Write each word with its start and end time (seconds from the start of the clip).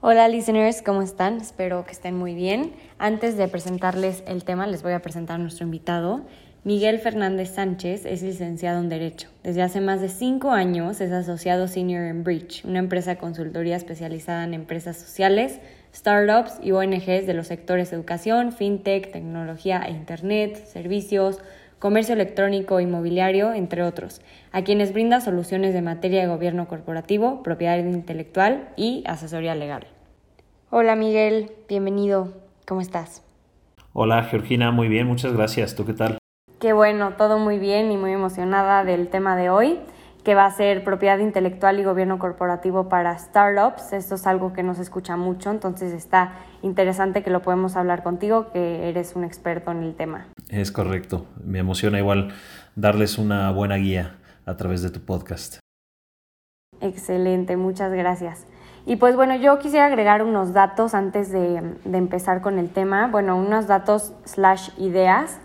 Hola 0.00 0.28
listeners, 0.28 0.80
¿cómo 0.80 1.02
están? 1.02 1.38
Espero 1.38 1.84
que 1.84 1.90
estén 1.90 2.16
muy 2.16 2.32
bien. 2.36 2.72
Antes 2.98 3.36
de 3.36 3.48
presentarles 3.48 4.22
el 4.28 4.44
tema, 4.44 4.68
les 4.68 4.84
voy 4.84 4.92
a 4.92 5.02
presentar 5.02 5.34
a 5.34 5.42
nuestro 5.42 5.64
invitado. 5.64 6.20
Miguel 6.62 7.00
Fernández 7.00 7.56
Sánchez 7.56 8.06
es 8.06 8.22
licenciado 8.22 8.78
en 8.78 8.88
Derecho. 8.88 9.28
Desde 9.42 9.62
hace 9.62 9.80
más 9.80 10.00
de 10.00 10.08
cinco 10.08 10.52
años 10.52 11.00
es 11.00 11.10
asociado 11.10 11.66
senior 11.66 12.04
en 12.04 12.22
Bridge, 12.22 12.64
una 12.64 12.78
empresa 12.78 13.10
de 13.10 13.16
consultoría 13.18 13.74
especializada 13.74 14.44
en 14.44 14.54
empresas 14.54 14.96
sociales, 14.96 15.58
startups 15.92 16.60
y 16.62 16.70
ONGs 16.70 17.26
de 17.26 17.34
los 17.34 17.48
sectores 17.48 17.92
educación, 17.92 18.52
fintech, 18.52 19.10
tecnología 19.10 19.82
e 19.84 19.90
internet, 19.90 20.64
servicios, 20.64 21.40
comercio 21.78 22.14
electrónico, 22.14 22.80
inmobiliario, 22.80 23.52
entre 23.52 23.82
otros, 23.82 24.20
a 24.52 24.62
quienes 24.62 24.92
brinda 24.92 25.20
soluciones 25.20 25.74
de 25.74 25.82
materia 25.82 26.20
de 26.20 26.26
gobierno 26.26 26.66
corporativo, 26.68 27.42
propiedad 27.42 27.78
intelectual 27.78 28.68
y 28.76 29.04
asesoría 29.06 29.54
legal. 29.54 29.86
Hola 30.70 30.96
Miguel, 30.96 31.52
bienvenido. 31.68 32.32
¿Cómo 32.66 32.80
estás? 32.80 33.22
Hola 33.92 34.22
Georgina, 34.24 34.70
muy 34.70 34.88
bien, 34.88 35.06
muchas 35.06 35.32
gracias. 35.32 35.74
¿Tú 35.74 35.86
qué 35.86 35.94
tal? 35.94 36.18
Qué 36.58 36.72
bueno, 36.72 37.14
todo 37.16 37.38
muy 37.38 37.58
bien 37.58 37.92
y 37.92 37.96
muy 37.96 38.12
emocionada 38.12 38.84
del 38.84 39.08
tema 39.08 39.36
de 39.36 39.50
hoy 39.50 39.78
que 40.28 40.34
va 40.34 40.44
a 40.44 40.50
ser 40.50 40.84
propiedad 40.84 41.20
intelectual 41.20 41.80
y 41.80 41.84
gobierno 41.84 42.18
corporativo 42.18 42.90
para 42.90 43.18
startups. 43.18 43.94
Esto 43.94 44.16
es 44.16 44.26
algo 44.26 44.52
que 44.52 44.62
no 44.62 44.74
se 44.74 44.82
escucha 44.82 45.16
mucho, 45.16 45.50
entonces 45.50 45.94
está 45.94 46.34
interesante 46.60 47.22
que 47.22 47.30
lo 47.30 47.40
podemos 47.40 47.76
hablar 47.76 48.02
contigo, 48.02 48.50
que 48.52 48.90
eres 48.90 49.16
un 49.16 49.24
experto 49.24 49.70
en 49.70 49.82
el 49.82 49.94
tema. 49.94 50.26
Es 50.50 50.70
correcto. 50.70 51.24
Me 51.42 51.60
emociona 51.60 51.98
igual 51.98 52.34
darles 52.76 53.16
una 53.16 53.50
buena 53.52 53.76
guía 53.76 54.16
a 54.44 54.54
través 54.58 54.82
de 54.82 54.90
tu 54.90 55.00
podcast. 55.00 55.60
Excelente, 56.82 57.56
muchas 57.56 57.90
gracias. 57.94 58.44
Y 58.84 58.96
pues 58.96 59.16
bueno, 59.16 59.34
yo 59.34 59.58
quisiera 59.58 59.86
agregar 59.86 60.22
unos 60.22 60.52
datos 60.52 60.92
antes 60.92 61.32
de, 61.32 61.62
de 61.86 61.96
empezar 61.96 62.42
con 62.42 62.58
el 62.58 62.68
tema. 62.68 63.06
Bueno, 63.06 63.34
unos 63.38 63.66
datos 63.66 64.12
slash 64.26 64.72
ideas 64.76 65.40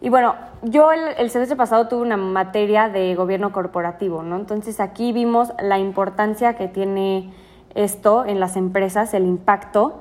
y 0.00 0.10
bueno, 0.10 0.36
yo 0.62 0.92
el, 0.92 1.30
semestre 1.30 1.56
pasado 1.56 1.88
tuve 1.88 2.02
una 2.02 2.16
materia 2.16 2.88
de 2.88 3.14
gobierno 3.16 3.52
corporativo, 3.52 4.22
¿no? 4.22 4.36
Entonces 4.36 4.78
aquí 4.78 5.12
vimos 5.12 5.52
la 5.60 5.78
importancia 5.78 6.54
que 6.54 6.68
tiene 6.68 7.32
esto 7.74 8.24
en 8.24 8.38
las 8.38 8.56
empresas, 8.56 9.12
el 9.12 9.24
impacto. 9.24 10.00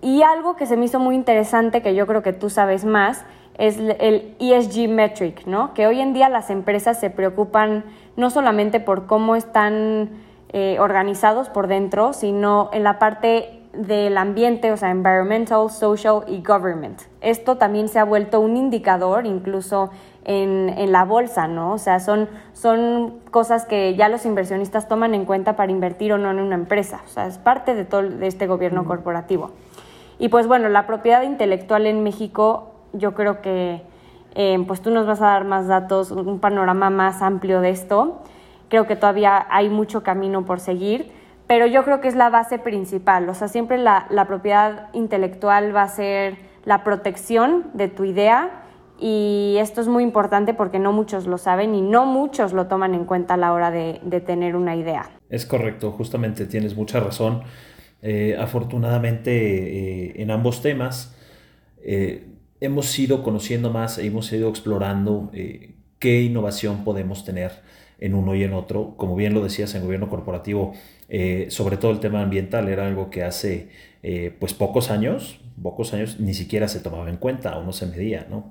Y 0.00 0.22
algo 0.22 0.54
que 0.54 0.66
se 0.66 0.76
me 0.76 0.84
hizo 0.84 1.00
muy 1.00 1.16
interesante, 1.16 1.82
que 1.82 1.94
yo 1.94 2.06
creo 2.06 2.22
que 2.22 2.32
tú 2.32 2.50
sabes 2.50 2.84
más, 2.84 3.24
es 3.58 3.78
el 3.78 4.34
ESG 4.38 4.88
metric, 4.88 5.46
¿no? 5.46 5.74
Que 5.74 5.86
hoy 5.86 6.00
en 6.00 6.12
día 6.12 6.28
las 6.28 6.48
empresas 6.48 6.98
se 6.98 7.10
preocupan 7.10 7.84
no 8.16 8.30
solamente 8.30 8.78
por 8.78 9.06
cómo 9.06 9.34
están 9.36 10.10
eh, 10.52 10.76
organizados 10.78 11.48
por 11.48 11.66
dentro, 11.66 12.12
sino 12.12 12.70
en 12.72 12.84
la 12.84 12.98
parte 12.98 13.61
del 13.72 14.18
ambiente, 14.18 14.70
o 14.70 14.76
sea, 14.76 14.90
environmental, 14.90 15.70
social 15.70 16.24
y 16.28 16.42
government. 16.42 17.00
Esto 17.20 17.56
también 17.56 17.88
se 17.88 17.98
ha 17.98 18.04
vuelto 18.04 18.40
un 18.40 18.56
indicador 18.56 19.26
incluso 19.26 19.90
en, 20.24 20.68
en, 20.76 20.92
la 20.92 21.04
bolsa, 21.04 21.48
¿no? 21.48 21.72
O 21.72 21.78
sea, 21.78 21.98
son, 21.98 22.28
son 22.52 23.20
cosas 23.30 23.64
que 23.64 23.96
ya 23.96 24.08
los 24.08 24.26
inversionistas 24.26 24.88
toman 24.88 25.14
en 25.14 25.24
cuenta 25.24 25.56
para 25.56 25.72
invertir 25.72 26.12
o 26.12 26.18
no 26.18 26.30
en 26.30 26.38
una 26.38 26.54
empresa. 26.54 27.00
O 27.06 27.08
sea, 27.08 27.26
es 27.26 27.38
parte 27.38 27.74
de 27.74 27.84
todo 27.84 28.02
de 28.02 28.26
este 28.26 28.46
gobierno 28.46 28.84
corporativo. 28.84 29.50
Y 30.18 30.28
pues 30.28 30.46
bueno, 30.46 30.68
la 30.68 30.86
propiedad 30.86 31.22
intelectual 31.22 31.86
en 31.86 32.02
México, 32.02 32.72
yo 32.92 33.14
creo 33.14 33.40
que 33.40 33.82
eh, 34.34 34.62
pues 34.66 34.80
tú 34.80 34.90
nos 34.90 35.06
vas 35.06 35.20
a 35.20 35.26
dar 35.26 35.44
más 35.44 35.66
datos, 35.66 36.10
un 36.10 36.38
panorama 36.38 36.90
más 36.90 37.22
amplio 37.22 37.60
de 37.60 37.70
esto. 37.70 38.20
Creo 38.68 38.86
que 38.86 38.96
todavía 38.96 39.46
hay 39.50 39.68
mucho 39.68 40.02
camino 40.02 40.44
por 40.44 40.60
seguir 40.60 41.21
pero 41.52 41.66
yo 41.66 41.84
creo 41.84 42.00
que 42.00 42.08
es 42.08 42.14
la 42.14 42.30
base 42.30 42.58
principal, 42.58 43.28
o 43.28 43.34
sea, 43.34 43.46
siempre 43.46 43.76
la, 43.76 44.24
propiedad 44.26 44.88
intelectual 44.94 45.76
va 45.76 45.82
a 45.82 45.88
ser 45.88 46.38
la 46.64 46.82
protección 46.82 47.66
de 47.74 47.88
tu 47.88 48.04
idea 48.04 48.62
y 48.98 49.56
esto 49.58 49.82
es 49.82 49.86
muy 49.86 50.02
importante 50.02 50.54
porque 50.54 50.78
no 50.78 50.94
muchos 50.94 51.26
lo 51.26 51.36
saben 51.36 51.74
y 51.74 51.82
no 51.82 52.06
muchos 52.06 52.54
lo 52.54 52.68
toman 52.68 52.94
en 52.94 53.04
cuenta 53.04 53.34
a 53.34 53.36
la 53.36 53.52
hora 53.52 53.70
de, 53.70 54.00
tener 54.24 54.56
una 54.56 54.76
idea. 54.76 55.10
Es 55.28 55.44
correcto, 55.44 55.90
justamente 55.92 56.46
tienes 56.46 56.74
mucha 56.74 57.00
razón. 57.00 57.42
Eh, 58.00 58.34
afortunadamente 58.40 59.30
eh, 59.32 60.22
en 60.22 60.30
ambos 60.30 60.62
temas 60.62 61.14
eh, 61.84 62.28
hemos 62.60 62.98
ido 62.98 63.22
conociendo 63.22 63.70
más, 63.70 63.98
hemos 63.98 64.32
ido 64.32 64.48
explorando 64.48 65.30
qué 65.98 66.22
innovación 66.22 66.82
podemos 66.82 67.26
tener 67.26 67.52
en 68.02 68.14
uno 68.14 68.34
y 68.34 68.42
en 68.42 68.52
otro. 68.52 68.94
Como 68.96 69.14
bien 69.14 69.32
lo 69.32 69.42
decías, 69.42 69.74
en 69.76 69.84
gobierno 69.84 70.10
corporativo, 70.10 70.72
eh, 71.14 71.48
sobre 71.50 71.76
todo 71.76 71.90
el 71.92 72.00
tema 72.00 72.22
ambiental 72.22 72.70
era 72.70 72.86
algo 72.86 73.10
que 73.10 73.22
hace 73.22 73.68
eh, 74.02 74.34
pues 74.40 74.54
pocos 74.54 74.90
años, 74.90 75.38
pocos 75.62 75.92
años 75.92 76.18
ni 76.20 76.32
siquiera 76.32 76.68
se 76.68 76.80
tomaba 76.80 77.10
en 77.10 77.18
cuenta 77.18 77.58
o 77.58 77.64
no 77.64 77.74
se 77.74 77.84
medía, 77.86 78.26
¿no? 78.30 78.50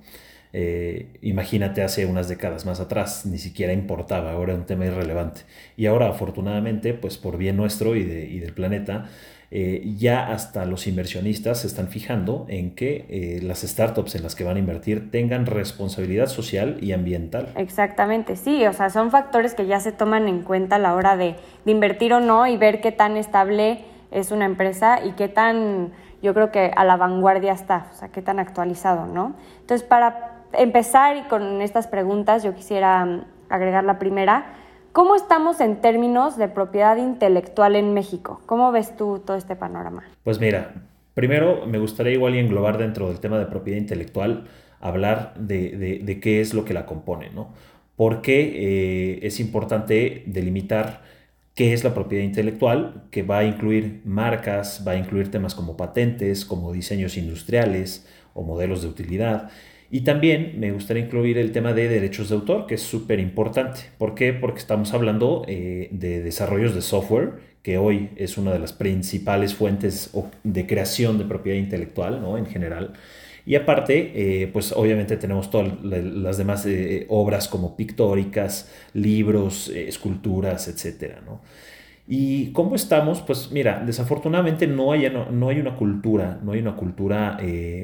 Eh, 0.54 1.08
imagínate 1.24 1.82
hace 1.82 2.06
unas 2.06 2.30
décadas 2.30 2.68
más 2.68 2.80
atrás, 2.80 3.26
ni 3.26 3.40
siquiera 3.40 3.74
importaba, 3.74 4.34
ahora 4.34 4.54
es 4.54 4.60
un 4.60 4.68
tema 4.68 4.86
irrelevante. 4.86 5.42
Y 5.76 5.88
ahora, 5.88 6.10
afortunadamente, 6.10 6.94
pues 6.94 7.18
por 7.18 7.38
bien 7.40 7.58
nuestro 7.58 7.96
y, 7.96 8.04
de, 8.04 8.26
y 8.28 8.38
del 8.38 8.54
planeta, 8.54 9.10
eh, 9.52 9.94
ya 9.98 10.32
hasta 10.32 10.66
los 10.66 10.88
inversionistas 10.88 11.60
se 11.60 11.68
están 11.68 11.90
fijando 11.90 12.46
en 12.48 12.74
que 12.74 13.06
eh, 13.10 13.40
las 13.44 13.62
startups 13.62 14.16
en 14.16 14.24
las 14.24 14.34
que 14.34 14.46
van 14.46 14.56
a 14.56 14.60
invertir 14.60 15.12
tengan 15.12 15.46
responsabilidad 15.46 16.28
social 16.28 16.78
y 16.82 16.94
ambiental. 16.94 17.50
Exactamente, 17.58 18.38
sí, 18.38 18.66
o 18.66 18.74
sea, 18.74 18.90
son 18.90 19.12
factores 19.12 19.54
que 19.54 19.68
ya 19.68 19.82
se 19.82 19.92
toman 19.92 20.30
en 20.30 20.44
cuenta 20.44 20.78
a 20.78 20.80
la 20.80 20.96
hora 20.96 21.18
de, 21.18 21.36
de 21.66 21.72
invertir 21.72 22.14
o 22.14 22.22
no 22.22 22.48
y 22.48 22.56
ver 22.56 22.80
qué 22.80 22.94
tan 22.94 23.18
estable 23.18 23.80
es 24.12 24.32
una 24.32 24.46
empresa 24.46 25.04
y 25.04 25.12
qué 25.12 25.28
tan, 25.28 25.92
yo 26.22 26.34
creo 26.34 26.52
que 26.52 26.72
a 26.76 26.86
la 26.86 26.98
vanguardia 26.98 27.54
está, 27.54 27.88
o 27.92 27.96
sea, 27.96 28.10
qué 28.10 28.22
tan 28.22 28.40
actualizado, 28.40 29.06
¿no? 29.06 29.36
Entonces, 29.60 29.88
para 29.88 30.44
empezar 30.54 31.18
y 31.18 31.22
con 31.24 31.62
estas 31.62 31.88
preguntas, 31.88 32.44
yo 32.44 32.54
quisiera 32.54 33.06
mm, 33.06 33.26
agregar 33.50 33.84
la 33.84 34.00
primera. 34.00 34.46
¿Cómo 34.94 35.16
estamos 35.16 35.62
en 35.62 35.80
términos 35.80 36.38
de 36.38 36.50
propiedad 36.50 36.98
intelectual 36.98 37.78
en 37.78 37.94
México? 37.94 38.42
¿Cómo 38.46 38.74
ves 38.74 38.98
tú 38.98 39.22
todo 39.26 39.38
este 39.38 39.56
panorama? 39.56 40.04
Pues 40.26 40.42
mira, 40.42 40.84
primero 41.14 41.66
me 41.66 41.80
gustaría 41.80 42.12
igual 42.12 42.36
englobar 42.36 42.78
dentro 42.78 43.08
del 43.08 43.22
tema 43.22 43.40
de 43.40 43.46
propiedad 43.46 43.80
intelectual, 43.80 44.48
hablar 44.82 45.34
de, 45.36 46.20
qué 46.22 46.42
es 46.42 46.54
lo 46.54 46.66
que 46.66 46.74
la 46.74 46.86
compone, 46.86 47.30
¿no? 47.30 47.54
Porque 47.96 48.42
eh, 49.16 49.20
es 49.26 49.40
importante 49.40 50.24
delimitar 50.26 51.04
qué 51.56 51.72
es 51.72 51.86
la 51.86 51.94
propiedad 51.94 52.26
intelectual, 52.26 53.06
que 53.12 53.24
va 53.24 53.40
a 53.40 53.44
incluir 53.46 54.02
marcas, 54.04 54.84
va 54.86 54.92
a 54.92 54.98
incluir 54.98 55.32
temas 55.32 55.56
como 55.56 55.78
patentes, 55.78 56.44
como 56.44 56.74
diseños 56.74 57.16
industriales 57.16 58.10
o 58.34 58.44
modelos 58.44 58.82
de 58.82 58.90
utilidad 58.90 59.52
y 59.94 60.02
también 60.02 60.54
me 60.58 60.72
gustaría 60.72 61.04
incluir 61.04 61.38
el 61.38 61.52
tema 61.52 61.74
de 61.74 61.90
derechos 61.90 62.30
de 62.30 62.36
autor, 62.36 62.66
que 62.66 62.76
es 62.76 62.82
súper 62.82 63.20
importante. 63.20 63.82
¿Por 63.98 64.16
qué? 64.16 64.32
Porque 64.32 64.60
estamos 64.60 64.94
hablando 64.94 65.44
eh, 65.50 65.90
de 65.92 66.24
desarrollos 66.24 66.74
de 66.74 66.82
software, 66.82 67.34
que 67.62 67.78
hoy 67.78 68.10
es 68.16 68.38
una 68.38 68.54
de 68.54 68.60
las 68.60 68.72
principales 68.72 69.54
fuentes 69.54 70.12
de 70.46 70.66
creación 70.66 71.18
de 71.18 71.26
propiedad 71.26 71.58
intelectual, 71.58 72.22
¿no? 72.22 72.38
En 72.38 72.46
general. 72.46 72.94
Y 73.46 73.56
aparte, 73.56 74.14
eh, 74.16 74.48
pues 74.48 74.72
obviamente 74.72 75.18
tenemos 75.18 75.50
todas 75.50 75.84
las 75.84 76.38
demás 76.38 76.66
eh, 76.66 77.06
obras 77.10 77.50
como 77.50 77.76
pictóricas, 77.76 78.72
libros, 78.94 79.68
esculturas, 79.68 80.70
etcétera, 80.70 81.22
¿no? 81.26 81.42
¿Y 82.08 82.54
cómo 82.54 82.76
estamos? 82.76 83.22
Pues 83.22 83.52
mira, 83.52 83.84
desafortunadamente 83.86 84.68
no 84.68 84.94
hay, 84.94 85.12
no, 85.32 85.50
hay 85.50 85.60
una 85.60 85.76
cultura, 85.76 86.40
no 86.42 86.54
hay 86.54 86.60
una 86.60 86.78
cultura 86.78 87.38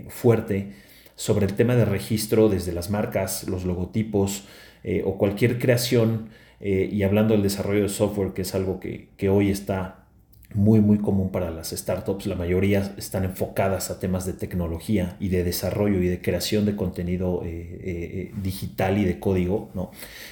fuerte 0.07 0.86
sobre 1.17 1.47
el 1.47 1.55
tema 1.55 1.75
de 1.75 1.83
registro 1.83 2.47
desde 2.47 2.71
las 2.71 2.89
marcas, 2.89 3.49
los 3.49 3.65
logotipos 3.65 4.43
eh, 4.83 5.01
o 5.03 5.17
cualquier 5.17 5.59
creación 5.59 6.29
eh, 6.61 6.87
y 6.91 7.03
hablando 7.03 7.33
del 7.33 7.43
desarrollo 7.43 7.81
de 7.81 7.89
software, 7.89 8.33
que 8.33 8.43
es 8.43 8.55
algo 8.55 8.79
que, 8.79 9.09
hoy 9.27 9.49
está 9.49 10.05
muy 10.53 10.79
muy 10.79 10.99
común 10.99 11.29
para 11.31 11.49
las 11.49 11.71
startups, 11.71 12.25
la 12.27 12.35
mayoría 12.35 12.93
están 12.97 13.25
enfocadas 13.25 13.91
a 13.91 13.99
temas 13.99 14.25
de 14.25 14.33
tecnología 14.33 15.17
y 15.19 15.27
de 15.27 15.43
desarrollo 15.43 16.01
y 16.01 16.07
de 16.07 16.21
creación 16.21 16.65
de 16.65 16.75
contenido 16.75 17.41
eh, 17.43 18.31
digital 18.41 18.97
y 18.97 19.03
de 19.03 19.19
código, 19.19 19.71
¿no? 19.73 19.91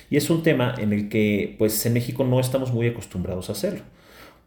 Y 0.10 0.18
es 0.18 0.30
un 0.30 0.42
tema 0.42 0.74
en 0.78 0.94
el 0.94 1.10
que 1.10 1.56
pues 1.58 1.86
en 1.86 1.94
México 1.94 2.24
no 2.24 2.40
estamos 2.40 2.72
muy 2.72 2.88
acostumbrados 2.88 3.50
a 3.50 3.54
hacerlo. 3.54 3.82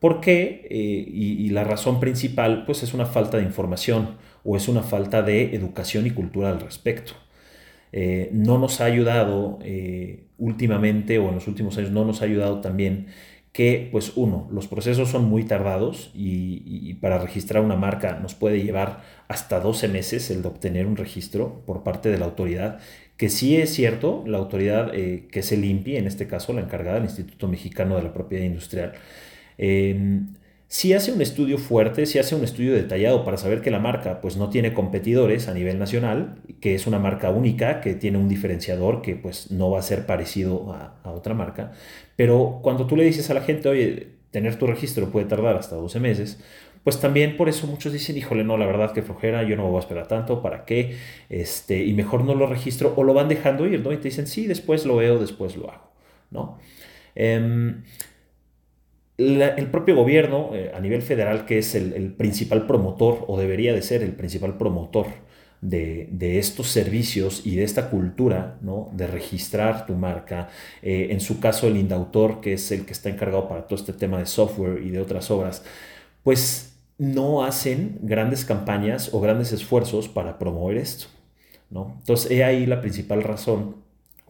¿Por 0.01 0.21
qué? 0.21 0.67
y, 0.71 1.45
y, 1.45 1.51
la 1.51 1.65
razón 1.65 1.99
principal 1.99 2.65
pues 2.65 2.85
es 2.85 2.95
una 2.95 3.05
falta 3.05 3.37
de 3.39 3.43
información 3.43 4.17
o 4.45 4.57
es 4.57 4.69
una 4.69 4.83
falta 4.83 5.23
de 5.23 5.55
educación 5.55 6.07
y 6.07 6.11
cultura 6.11 6.51
al 6.51 6.61
respecto. 6.61 7.13
Eh, 7.93 8.29
no 8.33 8.59
nos 8.59 8.81
ha 8.81 8.85
ayudado 8.85 9.59
eh, 9.63 10.25
últimamente 10.37 11.19
o 11.19 11.29
en 11.29 11.37
los 11.37 11.49
últimos 11.49 11.79
años 11.79 11.91
no 11.91 12.05
nos 12.05 12.21
ha 12.21 12.27
ayudado 12.27 12.61
también 12.61 13.07
que, 13.53 13.89
pues 13.91 14.13
uno, 14.15 14.47
los 14.53 14.69
procesos 14.69 15.09
son 15.09 15.25
muy 15.25 15.45
tardados 15.45 16.11
y, 16.15 16.95
para 17.01 17.19
registrar 17.19 17.63
una 17.65 17.77
marca 17.77 18.19
nos 18.21 18.35
puede 18.35 18.63
llevar 18.63 19.03
hasta 19.27 19.61
12 19.61 19.89
meses 19.89 20.31
el 20.31 20.43
de 20.43 20.49
obtener 20.49 20.87
un 20.87 20.97
registro 20.97 21.63
por 21.67 21.83
parte 21.83 22.09
de 22.11 22.19
la 22.19 22.27
autoridad, 22.27 22.79
que 23.17 23.29
sí 23.31 23.57
es 23.57 23.73
cierto, 23.73 24.23
la 24.27 24.39
autoridad 24.39 24.95
eh, 24.95 25.27
que 25.33 25.43
se 25.43 25.57
limpie, 25.57 25.99
en 25.99 26.07
este 26.07 26.27
caso 26.29 26.53
la 26.53 26.61
encargada 26.61 26.97
del 26.97 27.05
Instituto 27.05 27.49
Mexicano 27.49 27.97
de 27.97 28.03
la 28.03 28.13
Propiedad 28.13 28.45
Industrial, 28.45 28.93
si 30.69 30.93
hace 30.93 31.13
un 31.13 31.23
estudio 31.23 31.57
fuerte, 31.57 32.05
si 32.05 32.19
hace 32.19 32.35
un 32.35 32.45
estudio 32.45 32.75
detallado 32.75 33.25
para 33.25 33.39
saber 33.39 33.63
que 33.63 33.71
la 33.71 33.79
marca 33.79 34.21
pues 34.21 34.37
no 34.37 34.51
tiene 34.51 34.75
competidores 34.75 35.49
a 35.49 35.55
nivel 35.55 35.79
nacional, 35.79 36.43
que 36.61 36.75
es 36.75 36.87
una 36.87 36.99
marca 36.99 37.31
única, 37.31 37.81
que 37.81 37.95
tiene 37.95 38.19
un 38.19 38.29
diferenciador 38.29 39.01
que 39.01 39.17
pues 39.17 39.51
no 39.51 39.71
va 39.71 39.79
a 39.79 39.83
ser 39.83 40.05
parecido 40.05 40.71
a, 40.75 41.11
otra 41.11 41.33
marca. 41.33 41.73
Pero 42.17 42.61
cuando 42.63 42.87
tú 42.87 42.97
le 42.97 43.05
dices 43.05 43.31
a 43.31 43.35
la 43.35 43.41
gente, 43.41 43.67
oye, 43.71 44.09
tener 44.31 44.57
tu 44.57 44.67
registro 44.67 45.11
puede 45.11 45.25
tardar 45.25 45.57
hasta 45.57 45.75
12 45.75 46.01
meses, 46.01 46.39
pues 46.85 47.01
también 47.01 47.39
por 47.39 47.49
eso 47.49 47.67
muchos 47.67 47.95
dicen, 47.95 48.19
híjole, 48.19 48.45
no, 48.45 48.59
la 48.59 48.67
verdad 48.67 48.93
que 48.93 49.01
flojera, 49.01 49.45
yo 49.45 49.57
no 49.57 49.65
me 49.65 49.71
voy 49.71 49.79
a 49.79 49.81
esperar 49.81 50.07
tanto, 50.07 50.43
¿para 50.43 50.67
qué? 50.67 50.97
Este, 51.31 51.83
y 51.83 51.95
mejor 51.95 52.25
no 52.25 52.35
lo 52.35 52.47
registro 52.47 52.93
o 52.95 53.05
lo 53.05 53.15
van 53.15 53.29
dejando 53.29 53.67
ir, 53.67 53.81
¿no? 53.81 53.91
Y 53.91 53.97
te 53.97 54.05
dicen, 54.05 54.27
sí, 54.27 54.47
después 54.47 54.85
lo 54.85 54.97
veo, 54.97 55.19
después 55.19 55.57
lo 55.57 55.71
hago, 55.71 55.91
¿no? 56.31 56.59
El 59.19 59.67
propio 59.73 59.97
gobierno 59.97 60.51
eh, 60.55 60.71
a 60.73 60.79
nivel 60.79 61.03
federal, 61.03 61.45
que 61.45 61.59
es 61.59 61.75
el, 61.75 62.13
principal 62.13 62.69
promotor 62.69 63.25
o 63.27 63.37
debería 63.37 63.73
de 63.73 63.83
ser 63.83 64.05
el 64.05 64.13
principal 64.13 64.57
promotor 64.57 65.07
de, 65.61 66.39
estos 66.39 66.69
servicios 66.69 67.45
y 67.45 67.57
de 67.57 67.65
esta 67.65 67.91
cultura 67.91 68.59
¿no? 68.61 68.91
de 68.93 69.09
registrar 69.09 69.87
tu 69.87 69.95
marca, 69.95 70.51
eh, 70.83 71.09
en 71.11 71.21
su 71.21 71.41
caso 71.41 71.67
el 71.67 71.77
Indautor, 71.77 72.41
que 72.41 72.53
es 72.53 72.71
el 72.71 72.87
que 72.87 72.93
está 72.93 73.09
encargado 73.09 73.49
para 73.49 73.67
todo 73.67 73.77
este 73.77 73.93
tema 73.93 74.19
de 74.19 74.27
software 74.27 74.83
y 74.85 74.91
de 74.91 75.01
otras 75.01 75.33
obras, 75.33 75.65
pues 76.23 76.77
no 76.97 77.45
hacen 77.45 77.99
grandes 78.03 78.45
campañas 78.45 79.13
o 79.13 79.21
grandes 79.21 79.51
esfuerzos 79.53 80.07
para 80.09 80.39
promover 80.39 80.77
esto. 80.77 81.07
¿no? 81.71 81.97
Entonces, 81.99 82.31
he 82.31 82.45
ahí 82.45 82.67
la 82.67 82.81
principal 82.81 83.25
razón 83.25 83.77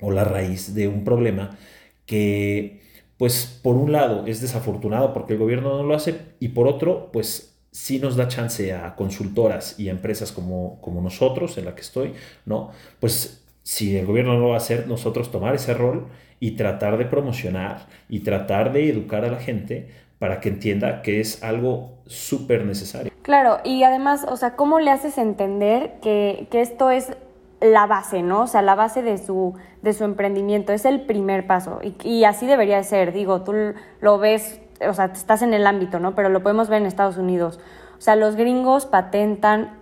o 0.00 0.10
la 0.10 0.24
raíz 0.24 0.74
de 0.74 0.88
un 0.88 1.04
problema 1.04 1.58
que 2.06 2.87
pues 3.18 3.60
por 3.62 3.76
un 3.76 3.92
lado 3.92 4.26
es 4.26 4.40
desafortunado 4.40 5.12
porque 5.12 5.34
el 5.34 5.38
gobierno 5.38 5.76
no 5.76 5.82
lo 5.82 5.94
hace 5.94 6.18
y 6.40 6.48
por 6.48 6.68
otro, 6.68 7.10
pues 7.12 7.56
sí 7.70 7.98
nos 7.98 8.16
da 8.16 8.28
chance 8.28 8.72
a 8.72 8.94
consultoras 8.94 9.78
y 9.78 9.88
a 9.88 9.92
empresas 9.92 10.32
como, 10.32 10.80
como 10.80 11.02
nosotros, 11.02 11.58
en 11.58 11.66
la 11.66 11.74
que 11.74 11.82
estoy, 11.82 12.14
¿no? 12.46 12.70
Pues 13.00 13.44
si 13.62 13.96
el 13.96 14.06
gobierno 14.06 14.34
no 14.34 14.40
lo 14.40 14.48
va 14.48 14.54
a 14.54 14.58
hacer, 14.58 14.86
nosotros 14.86 15.30
tomar 15.30 15.54
ese 15.54 15.74
rol 15.74 16.06
y 16.40 16.52
tratar 16.52 16.96
de 16.96 17.04
promocionar 17.04 17.86
y 18.08 18.20
tratar 18.20 18.72
de 18.72 18.88
educar 18.88 19.24
a 19.24 19.30
la 19.30 19.38
gente 19.38 19.88
para 20.18 20.40
que 20.40 20.48
entienda 20.48 21.02
que 21.02 21.20
es 21.20 21.42
algo 21.42 21.98
súper 22.06 22.64
necesario. 22.64 23.12
Claro, 23.22 23.58
y 23.64 23.82
además, 23.82 24.24
o 24.28 24.36
sea, 24.36 24.56
¿cómo 24.56 24.80
le 24.80 24.90
haces 24.90 25.18
entender 25.18 25.98
que, 26.00 26.46
que 26.50 26.62
esto 26.62 26.90
es 26.90 27.12
la 27.60 27.86
base, 27.86 28.22
¿no? 28.22 28.42
O 28.42 28.46
sea, 28.46 28.62
la 28.62 28.74
base 28.74 29.02
de 29.02 29.18
su, 29.18 29.54
de 29.82 29.92
su 29.92 30.04
emprendimiento, 30.04 30.72
es 30.72 30.84
el 30.84 31.02
primer 31.02 31.46
paso. 31.46 31.80
Y, 31.82 32.24
así 32.24 32.46
debería 32.46 32.82
ser, 32.84 33.12
digo, 33.12 33.42
tú 33.42 33.54
lo 34.00 34.18
ves, 34.18 34.60
o 34.80 34.92
sea, 34.94 35.06
estás 35.06 35.42
en 35.42 35.54
el 35.54 35.66
ámbito, 35.66 35.98
¿no? 35.98 36.14
Pero 36.14 36.28
lo 36.28 36.42
podemos 36.42 36.68
ver 36.68 36.80
en 36.80 36.86
Estados 36.86 37.16
Unidos. 37.16 37.58
O 37.98 38.00
sea, 38.00 38.16
los 38.16 38.36
gringos 38.36 38.86
patentan 38.86 39.76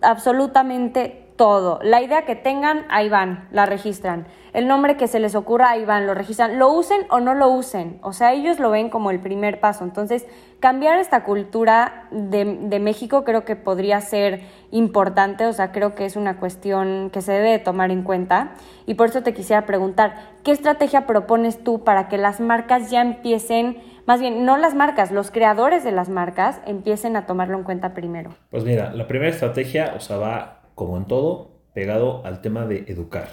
absolutamente 0.00 1.27
todo. 1.38 1.78
La 1.82 2.02
idea 2.02 2.26
que 2.26 2.36
tengan, 2.36 2.84
ahí 2.90 3.08
van, 3.08 3.48
la 3.50 3.64
registran. 3.64 4.26
El 4.52 4.66
nombre 4.66 4.96
que 4.96 5.06
se 5.06 5.20
les 5.20 5.34
ocurra, 5.34 5.70
ahí 5.70 5.84
van, 5.84 6.06
lo 6.06 6.12
registran. 6.12 6.58
Lo 6.58 6.70
usen 6.70 7.02
o 7.10 7.20
no 7.20 7.32
lo 7.34 7.48
usen. 7.48 7.98
O 8.02 8.12
sea, 8.12 8.34
ellos 8.34 8.58
lo 8.58 8.70
ven 8.70 8.90
como 8.90 9.10
el 9.10 9.20
primer 9.20 9.60
paso. 9.60 9.84
Entonces, 9.84 10.26
cambiar 10.58 10.98
esta 10.98 11.22
cultura 11.22 12.08
de, 12.10 12.44
México 12.80 13.24
creo 13.24 13.44
que 13.44 13.56
podría 13.56 14.00
ser 14.00 14.42
importante. 14.72 15.46
O 15.46 15.52
sea, 15.52 15.70
creo 15.70 15.94
que 15.94 16.04
es 16.04 16.16
una 16.16 16.38
cuestión 16.38 17.08
que 17.10 17.22
se 17.22 17.32
debe 17.32 17.58
tomar 17.58 17.90
en 17.90 18.02
cuenta. 18.02 18.54
Y 18.84 18.94
por 18.94 19.08
eso 19.08 19.22
te 19.22 19.32
quisiera 19.32 19.64
preguntar, 19.64 20.16
¿qué 20.42 20.50
estrategia 20.50 21.06
propones 21.06 21.62
tú 21.62 21.84
para 21.84 22.08
que 22.08 22.18
las 22.18 22.40
marcas 22.40 22.90
ya 22.90 23.00
empiecen 23.00 23.78
más 24.06 24.20
bien, 24.20 24.46
no 24.46 24.56
las 24.56 24.74
marcas, 24.74 25.12
los 25.12 25.30
creadores 25.30 25.84
de 25.84 25.92
las 25.92 26.08
marcas 26.08 26.62
empiecen 26.64 27.14
a 27.14 27.26
tomarlo 27.26 27.58
en 27.58 27.62
cuenta 27.62 27.92
primero. 27.92 28.30
Pues 28.48 28.64
mira, 28.64 28.90
la 28.94 29.06
primera 29.06 29.30
estrategia, 29.30 29.92
o 29.94 30.00
sea, 30.00 30.16
va 30.16 30.57
como 30.78 30.96
en 30.96 31.06
todo, 31.06 31.50
pegado 31.74 32.24
al 32.24 32.40
tema 32.40 32.64
de 32.64 32.84
educar. 32.86 33.28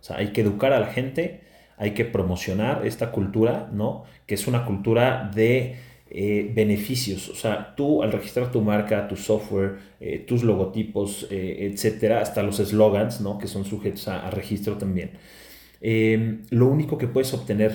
O 0.00 0.02
sea, 0.02 0.16
hay 0.16 0.32
que 0.32 0.40
educar 0.40 0.72
a 0.72 0.80
la 0.80 0.86
gente, 0.86 1.42
hay 1.76 1.92
que 1.92 2.04
promocionar 2.04 2.86
esta 2.86 3.12
cultura, 3.12 3.68
¿no? 3.72 4.04
Que 4.26 4.34
es 4.34 4.46
una 4.48 4.64
cultura 4.64 5.30
de 5.32 5.76
eh, 6.10 6.50
beneficios. 6.54 7.28
O 7.28 7.34
sea, 7.34 7.74
tú 7.76 8.02
al 8.02 8.10
registrar 8.10 8.50
tu 8.50 8.62
marca, 8.62 9.06
tu 9.06 9.16
software, 9.16 9.76
eh, 10.00 10.20
tus 10.20 10.42
logotipos, 10.42 11.28
eh, 11.30 11.70
etcétera, 11.70 12.22
hasta 12.22 12.42
los 12.42 12.56
slogans, 12.56 13.20
¿no? 13.20 13.36
Que 13.38 13.46
son 13.46 13.64
sujetos 13.66 14.08
a, 14.08 14.30
registro 14.30 14.78
también. 14.78 15.10
Em, 15.80 16.42
lo 16.50 16.66
único 16.68 16.96
que 16.96 17.06
puedes 17.06 17.32
obtener 17.34 17.72